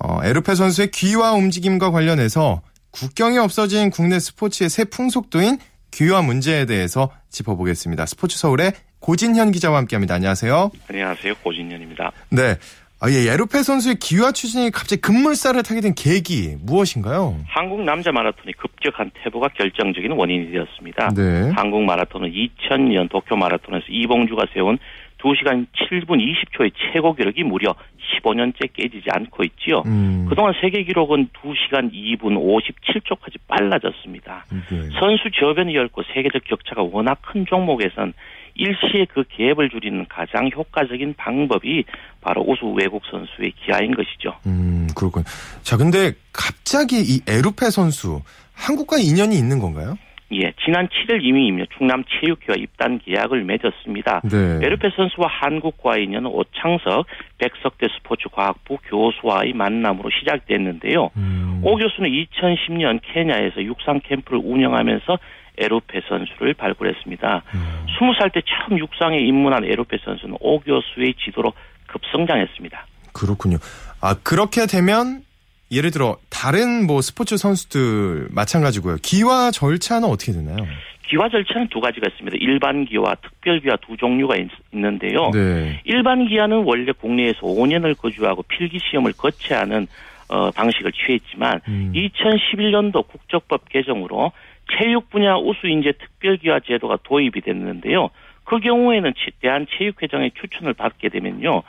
어, 0.00 0.20
에루페 0.22 0.54
선수의 0.54 0.90
귀화 0.92 1.32
움직임과 1.32 1.90
관련해서 1.90 2.62
국경이 2.90 3.38
없어진 3.38 3.90
국내 3.90 4.18
스포츠의 4.18 4.70
새 4.70 4.84
풍속도인 4.84 5.58
귀화 5.92 6.22
문제에 6.22 6.66
대해서 6.66 7.10
짚어보겠습니다. 7.30 8.06
스포츠 8.06 8.38
서울의 8.38 8.72
고진현 9.00 9.52
기자와 9.52 9.78
함께합니다. 9.78 10.14
안녕하세요. 10.14 10.70
안녕하세요. 10.88 11.34
고진현입니다. 11.42 12.12
네. 12.30 12.56
아, 13.00 13.08
예, 13.10 13.30
에로페 13.32 13.62
선수의 13.62 13.94
기화 14.00 14.32
추진이 14.32 14.72
갑자기 14.72 15.00
급물살을 15.02 15.62
타게 15.62 15.80
된 15.80 15.94
계기 15.94 16.56
무엇인가요? 16.60 17.38
한국 17.46 17.82
남자 17.82 18.10
마라톤이 18.10 18.52
급격한 18.54 19.12
퇴보가 19.22 19.48
결정적인 19.56 20.10
원인이 20.12 20.50
되었습니다. 20.50 21.10
네. 21.14 21.52
한국 21.54 21.84
마라톤은 21.84 22.32
2000년 22.32 23.08
도쿄 23.08 23.36
마라톤에서 23.36 23.86
이봉주가 23.88 24.46
세운 24.52 24.78
2시간 25.18 25.66
7분 25.74 26.18
20초의 26.18 26.72
최고 26.92 27.14
기록이 27.14 27.42
무려 27.44 27.74
15년째 28.22 28.72
깨지지 28.72 29.06
않고 29.10 29.44
있지요. 29.44 29.82
음. 29.86 30.26
그동안 30.28 30.54
세계 30.60 30.82
기록은 30.84 31.28
2시간 31.42 31.92
2분 31.92 32.36
57초까지 32.38 33.38
빨라졌습니다. 33.46 34.46
네. 34.50 34.88
선수 34.98 35.30
저변이 35.38 35.76
얇고 35.76 36.02
세계적 36.14 36.44
격차가 36.44 36.82
워낙 36.82 37.18
큰 37.22 37.44
종목에선 37.46 38.12
일시에 38.54 39.06
그 39.12 39.22
갭을 39.22 39.70
줄이는 39.70 40.06
가장 40.08 40.50
효과적인 40.54 41.14
방법이 41.16 41.84
바로 42.20 42.42
우수 42.42 42.66
외국 42.66 43.02
선수의 43.10 43.52
기아인 43.52 43.94
것이죠. 43.94 44.34
음, 44.46 44.88
그렇군. 44.96 45.22
자, 45.62 45.76
근데 45.76 46.12
갑자기 46.32 46.96
이 47.00 47.20
에루페 47.26 47.70
선수 47.70 48.20
한국과 48.54 48.98
인연이 48.98 49.36
있는 49.36 49.60
건가요? 49.60 49.96
예, 50.32 50.52
지난 50.64 50.88
7일 50.88 51.20
이미 51.22 51.64
충남 51.78 52.04
체육회와 52.04 52.56
입단 52.58 53.00
계약을 53.04 53.44
맺었습니다. 53.44 54.20
네. 54.24 54.60
에르페 54.62 54.90
선수와 54.94 55.26
한국과의 55.26 56.04
인연은 56.04 56.30
오창석 56.30 57.06
백석대 57.38 57.86
스포츠과학부 57.96 58.78
교수와의 58.84 59.54
만남으로 59.54 60.10
시작됐는데요. 60.10 61.10
음. 61.16 61.60
오 61.64 61.76
교수는 61.76 62.10
2010년 62.10 63.00
케냐에서 63.02 63.62
육상 63.62 64.00
캠프를 64.04 64.40
운영하면서 64.44 65.18
에로페 65.56 66.02
선수를 66.08 66.54
발굴했습니다. 66.54 67.42
음. 67.54 67.86
20살 67.98 68.32
때 68.32 68.42
처음 68.46 68.78
육상에 68.78 69.18
입문한 69.18 69.64
에로페 69.64 69.98
선수는 70.04 70.36
오 70.40 70.60
교수의 70.60 71.14
지도로 71.24 71.52
급성장했습니다. 71.86 72.86
그렇군요. 73.12 73.56
아, 74.00 74.14
그렇게 74.22 74.66
되면 74.66 75.22
예를 75.70 75.90
들어 75.90 76.16
다른 76.30 76.86
뭐 76.86 77.00
스포츠 77.02 77.36
선수들 77.36 78.28
마찬가지고요. 78.30 78.96
기화 79.02 79.50
절차는 79.50 80.08
어떻게 80.08 80.32
되나요? 80.32 80.66
기화 81.08 81.28
절차는 81.28 81.68
두 81.68 81.80
가지가 81.80 82.08
있습니다. 82.08 82.36
일반 82.40 82.84
기와 82.84 83.14
특별 83.16 83.60
기와 83.60 83.76
두 83.76 83.96
종류가 83.96 84.36
있, 84.36 84.48
는데요 84.72 85.30
네. 85.32 85.80
일반 85.84 86.26
기아는 86.28 86.64
원래 86.64 86.92
국내에서 86.92 87.40
5년을 87.40 87.96
거주하고 87.96 88.42
필기 88.42 88.78
시험을 88.78 89.12
거쳐야 89.12 89.60
하는 89.60 89.86
어, 90.28 90.50
방식을 90.50 90.92
취했지만 90.92 91.60
음. 91.68 91.92
2011년도 91.94 93.08
국적법 93.08 93.68
개정으로 93.70 94.32
체육 94.76 95.08
분야 95.08 95.36
우수 95.36 95.66
인재 95.66 95.92
특별 95.92 96.36
기화 96.36 96.60
제도가 96.60 96.98
도입이 97.02 97.40
됐는데요. 97.40 98.10
그 98.44 98.60
경우에는 98.60 99.12
대한체육회장의 99.40 100.32
추천을 100.40 100.74
받게 100.74 101.08
되면요. 101.08 101.62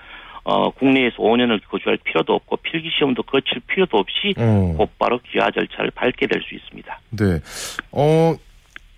어, 0.44 0.70
국내에서 0.72 1.18
5년을 1.18 1.62
거주할 1.70 1.98
필요도 2.04 2.34
없고 2.34 2.58
필기 2.58 2.90
시험도 2.98 3.24
거칠 3.24 3.60
필요도 3.68 3.98
없이 3.98 4.34
어. 4.38 4.76
곧바로 4.78 5.20
귀화 5.32 5.50
절차를 5.52 5.92
밟게 5.92 6.28
될 6.28 6.42
수 6.42 6.56
있습니다. 6.56 7.00
네. 7.12 7.40
어, 7.92 8.36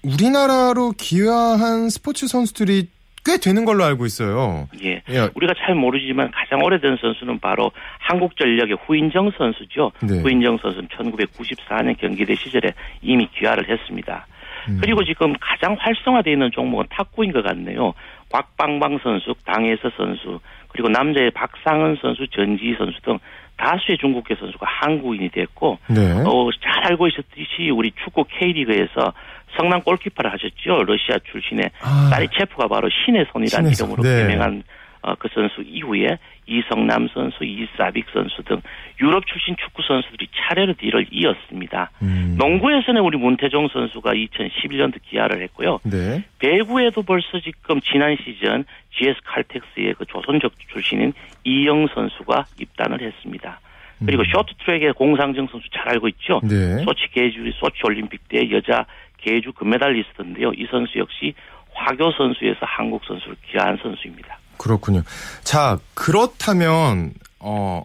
우리나라로 0.04 0.94
귀화한 0.98 1.90
스포츠 1.90 2.28
선수들이 2.28 2.88
꽤 3.24 3.38
되는 3.38 3.66
걸로 3.66 3.84
알고 3.84 4.06
있어요. 4.08 4.68
예. 4.84 5.02
예. 5.10 5.30
우리가 5.36 5.54
잘 5.64 5.76
모르지만 5.76 6.32
가장 6.32 6.64
오래된 6.64 6.98
선수는 7.00 7.40
바로 7.40 7.72
한국전력의 8.00 8.78
후인정 8.86 9.32
선수죠. 9.38 9.92
네. 10.02 10.22
후인정 10.22 10.58
선수는 10.58 10.88
1994년 10.88 12.00
경기대 12.00 12.34
시절에 12.36 12.74
이미 13.04 13.28
귀화를 13.38 13.70
했습니다. 13.70 14.26
음. 14.70 14.80
그리고 14.82 15.04
지금 15.04 15.34
가장 15.40 15.76
활성화되어 15.80 16.34
있는 16.34 16.52
종목은 16.52 16.86
탁구인 16.90 17.32
것 17.32 17.44
같네요. 17.44 17.94
곽방방 18.32 19.00
선수, 19.04 19.34
당혜서 19.46 19.92
선수, 19.98 20.40
그리고 20.70 20.90
남자의 20.90 21.32
박상은 21.32 21.98
선수, 22.02 22.28
전지 22.28 22.76
선수 22.78 23.02
등 23.02 23.20
다수의 23.58 23.98
중국계 24.00 24.36
선수가 24.36 24.66
한국인이 24.66 25.30
됐고 25.30 25.78
네. 25.88 26.12
어, 26.26 26.50
잘 26.64 26.92
알고 26.92 27.08
있었듯이 27.08 27.70
우리 27.70 27.92
축구 28.04 28.24
K리그에서 28.24 29.14
성남 29.58 29.82
골키퍼를 29.82 30.32
하셨죠. 30.32 30.84
러시아 30.84 31.18
출신의 31.32 31.70
아. 31.82 32.10
사리체프가 32.12 32.68
바로 32.68 32.90
신의 32.90 33.26
손이라는 33.32 33.74
신의 33.74 33.90
이름으로 33.90 34.04
네. 34.04 34.24
유명한 34.24 34.64
어, 34.68 34.81
그 35.20 35.28
선수 35.34 35.62
이후에 35.62 36.18
이성남 36.46 37.08
선수, 37.14 37.44
이사빅 37.44 38.06
선수 38.14 38.44
등 38.44 38.62
유럽 39.02 39.26
출신 39.26 39.56
축구 39.56 39.82
선수들이 39.82 40.28
차례로 40.34 40.74
뒤를 40.74 41.08
이었습니다. 41.12 41.92
음. 42.02 42.36
농구에서는 42.38 43.02
우리 43.02 43.18
문태종 43.18 43.70
선수가 43.70 44.14
2011년도 44.14 45.02
귀화를 45.10 45.42
했고요. 45.44 45.80
네. 45.84 46.24
배구에도 46.40 47.04
벌써 47.04 47.40
지금 47.40 47.82
지난 47.82 48.16
시즌 48.18 48.66
GS 48.92 49.20
칼텍스의 49.24 49.96
그 49.98 50.06
조선적 50.06 50.54
출신인 50.72 51.14
이영 51.44 51.88
선수가 51.94 52.46
입단을 52.60 53.02
했습니다. 53.02 53.60
그리고 54.06 54.24
음. 54.24 54.26
쇼트트랙의 54.32 54.94
공상정 54.94 55.48
선수 55.48 55.68
잘 55.72 55.90
알고 55.90 56.08
있죠. 56.10 56.42
네. 56.44 56.84
소치 56.84 57.08
계주 57.12 57.52
소치 57.60 57.82
올림픽 57.86 58.28
때 58.28 58.50
여자 58.52 58.86
계주 59.18 59.54
금메달리스트인데요. 59.54 60.54
이 60.54 60.66
선수 60.72 60.98
역시 60.98 61.34
화교 61.74 62.12
선수에서 62.12 62.60
한국 62.62 63.04
선수로 63.06 63.36
귀화한 63.48 63.78
선수입니다. 63.82 64.41
그렇군요. 64.62 65.02
자, 65.44 65.80
그렇다면, 65.96 67.14
어, 67.40 67.84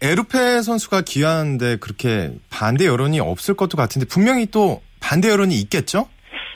에르페 0.00 0.62
선수가 0.62 1.02
귀하는데 1.02 1.76
그렇게 1.76 2.30
반대 2.50 2.86
여론이 2.86 3.18
없을 3.20 3.54
것도 3.54 3.76
같은데 3.76 4.06
분명히 4.06 4.46
또 4.46 4.80
반대 5.00 5.28
여론이 5.28 5.54
있겠죠? 5.62 6.08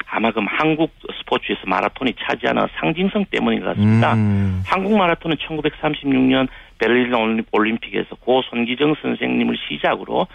아마 0.09 0.31
그럼 0.31 0.47
한국 0.49 0.93
스포츠에서 1.21 1.61
마라톤이 1.67 2.15
차지하는 2.21 2.67
상징성 2.81 3.27
때문인 3.31 3.61
것 3.61 3.67
같습니다. 3.71 4.15
음. 4.15 4.63
한국 4.65 4.97
마라톤은 4.97 5.37
1936년 5.37 6.49
베를린 6.79 7.45
올림픽에서 7.53 8.15
고 8.17 8.43
손기정 8.51 8.95
선생님을 9.03 9.57
시작으로 9.69 10.27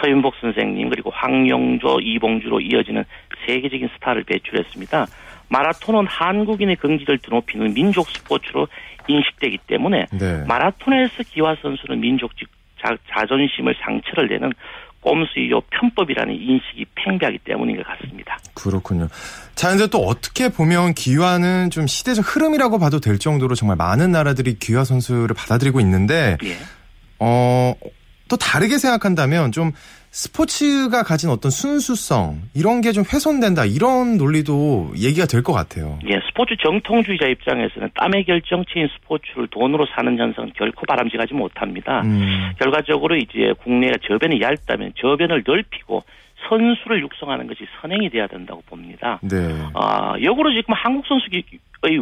서윤복 0.00 0.34
선생님 0.40 0.88
그리고 0.90 1.10
황영조, 1.10 2.00
이봉주로 2.00 2.60
이어지는 2.60 3.04
세계적인 3.46 3.88
스타를 3.96 4.24
배출했습니다. 4.24 5.06
마라톤은 5.50 6.06
한국인의 6.06 6.76
경지를 6.76 7.18
드높이는 7.18 7.74
민족 7.74 8.08
스포츠로 8.08 8.68
인식되기 9.08 9.58
때문에 9.66 10.06
네. 10.12 10.44
마라톤에서 10.46 11.24
기화 11.28 11.56
선수는 11.60 12.00
민족적 12.00 12.48
자, 12.80 12.96
자존심을 13.10 13.74
상처를 13.82 14.28
내는 14.28 14.52
꼼수이요 15.00 15.60
편법이라는 15.70 16.34
인식이 16.34 16.86
팽배하기 16.94 17.38
때문인 17.38 17.76
것 17.76 17.86
같습니다. 17.86 18.38
그렇군요. 18.54 19.08
자, 19.54 19.72
이제 19.74 19.86
또 19.88 19.98
어떻게 19.98 20.48
보면 20.50 20.94
기화는 20.94 21.70
좀 21.70 21.86
시대적 21.86 22.24
흐름이라고 22.24 22.78
봐도 22.78 23.00
될 23.00 23.18
정도로 23.18 23.54
정말 23.54 23.76
많은 23.76 24.12
나라들이 24.12 24.58
기화 24.58 24.84
선수를 24.84 25.34
받아들이고 25.34 25.80
있는데, 25.80 26.36
예. 26.44 26.56
어, 27.18 27.74
또 28.28 28.36
다르게 28.36 28.78
생각한다면 28.78 29.52
좀 29.52 29.72
스포츠가 30.10 31.02
가진 31.04 31.30
어떤 31.30 31.50
순수성 31.50 32.42
이런 32.54 32.80
게 32.80 32.90
좀 32.90 33.04
훼손된다 33.06 33.64
이런 33.64 34.16
논리도 34.16 34.94
얘기가 34.98 35.26
될 35.26 35.42
것 35.44 35.52
같아요. 35.52 35.98
예, 36.08 36.18
스포츠 36.26 36.56
정통주의자 36.60 37.26
입장에서는 37.28 37.90
땀의 37.94 38.24
결정체인 38.24 38.88
스포츠를 38.88 39.46
돈으로 39.48 39.86
사는 39.94 40.18
현상은 40.18 40.50
결코 40.56 40.84
바람직하지 40.86 41.34
못합니다. 41.34 42.02
음. 42.02 42.50
결과적으로 42.58 43.16
이제 43.16 43.54
국내가 43.62 43.94
저변이 44.02 44.40
얇다면 44.40 44.94
저변을 45.00 45.44
넓히고 45.46 46.02
선수를 46.48 47.00
육성하는 47.02 47.46
것이 47.46 47.60
선행이 47.80 48.10
돼야 48.10 48.26
된다고 48.26 48.60
봅니다. 48.66 49.20
네. 49.22 49.36
아, 49.74 50.14
역으로 50.20 50.50
지금 50.52 50.74
한국 50.74 51.06
선수의 51.06 51.44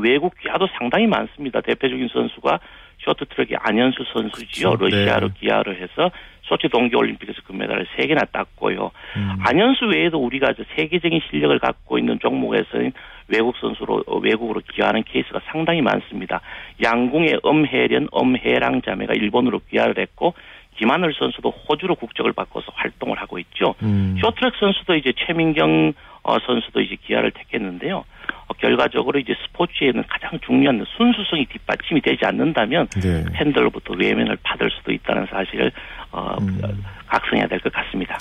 외국 0.01 0.33
귀화도 0.41 0.67
상당히 0.79 1.07
많습니다. 1.07 1.61
대표적인 1.61 2.09
선수가 2.13 2.59
쇼트트랙의 3.05 3.59
안현수 3.61 4.05
선수지요. 4.13 4.71
그렇죠. 4.77 4.97
러시아로 4.97 5.29
네. 5.29 5.35
귀화를 5.41 5.81
해서 5.83 6.11
소치 6.49 6.69
동계올림픽에서 6.69 7.43
금메달을 7.43 7.87
3개나 7.97 8.31
땄고요. 8.33 8.91
음. 9.17 9.37
안현수 9.41 9.87
외에도 9.87 10.19
우리가 10.19 10.55
세계적인 10.77 11.21
실력을 11.31 11.57
갖고 11.59 11.99
있는 11.99 12.19
종목에서는 12.19 12.93
외국 13.29 13.57
선수로 13.59 14.05
외국으로 14.23 14.61
귀화하는 14.73 15.05
케이스가 15.05 15.41
상당히 15.47 15.83
많습니다. 15.83 16.41
양궁의 16.83 17.41
엄혜련, 17.43 18.09
엄혜랑 18.11 18.83
자매가 18.83 19.15
일본으로 19.15 19.61
귀화를 19.69 19.99
했고 19.99 20.35
김하늘 20.77 21.13
선수도 21.13 21.51
호주로 21.51 21.97
국적을 21.97 22.33
바꿔서 22.33 22.73
활동을 22.75 23.21
하고 23.21 23.39
있죠. 23.41 23.75
음. 23.83 24.17
쇼트트랙 24.21 24.55
선수도 24.59 24.95
이제 24.95 25.13
최민경 25.17 25.93
어, 26.23 26.39
선수도 26.41 26.81
이제 26.81 26.97
귀화를 27.05 27.31
택했는데요. 27.33 28.05
어, 28.49 28.55
결과적으로 28.55 29.19
이제 29.19 29.35
스포츠에는 29.47 30.03
가장 30.09 30.39
중요한 30.45 30.85
순수성이 30.97 31.47
뒷받침이 31.47 32.01
되지 32.01 32.25
않는다면 32.25 32.89
네. 33.01 33.25
팬들로부터 33.35 33.95
외면을 33.95 34.37
받을 34.43 34.71
수도 34.71 34.93
있다는 34.93 35.27
사실을 35.31 35.71
어, 36.11 36.37
음. 36.41 36.61
각성해야 37.07 37.47
될 37.47 37.61
것 37.61 37.73
같습니다. 37.73 38.17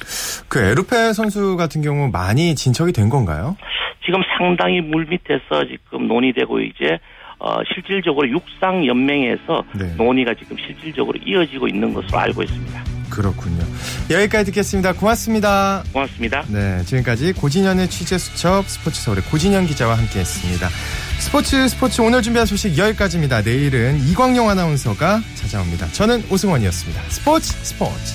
그 0.50 0.60
에르페 0.60 1.14
선수 1.14 1.56
같은 1.58 1.82
경우 1.82 2.10
많이 2.12 2.56
진척이 2.56 2.92
된 2.92 3.10
건가요? 3.10 3.56
지금 4.06 4.22
상당히 4.38 4.82
물 4.82 5.06
밑에서 5.06 5.66
지금 5.68 6.08
논의되고 6.08 6.60
이제 6.62 6.98
어, 7.40 7.58
실질적으로 7.74 8.28
육상 8.30 8.86
연맹에서 8.86 9.64
네. 9.78 9.94
논의가 9.96 10.34
지금 10.34 10.58
실질적으로 10.58 11.20
이어지고 11.24 11.68
있는 11.68 11.94
것으로 11.94 12.18
알고 12.18 12.44
있습니다. 12.44 12.97
그렇군요. 13.10 13.66
여기까지 14.10 14.46
듣겠습니다. 14.46 14.94
고맙습니다. 14.94 15.84
고맙습니다. 15.94 16.44
네, 16.48 16.84
지금까지 16.86 17.34
고진현의 17.34 17.90
취재 17.90 18.18
수첩 18.18 18.68
스포츠 18.70 19.02
서울의 19.02 19.24
고진현 19.26 19.68
기자와 19.68 19.98
함께했습니다. 19.98 20.70
스포츠 21.20 21.68
스포츠 21.68 22.02
오늘 22.02 22.22
준비한 22.22 22.46
소식 22.46 22.78
여기까지입니다. 22.78 23.42
내일은 23.42 24.00
이광용 24.08 24.50
아나운서가 24.50 25.22
찾아옵니다. 25.36 25.88
저는 25.92 26.24
오승원이었습니다. 26.30 27.02
스포츠 27.10 27.54
스포츠. 27.64 28.14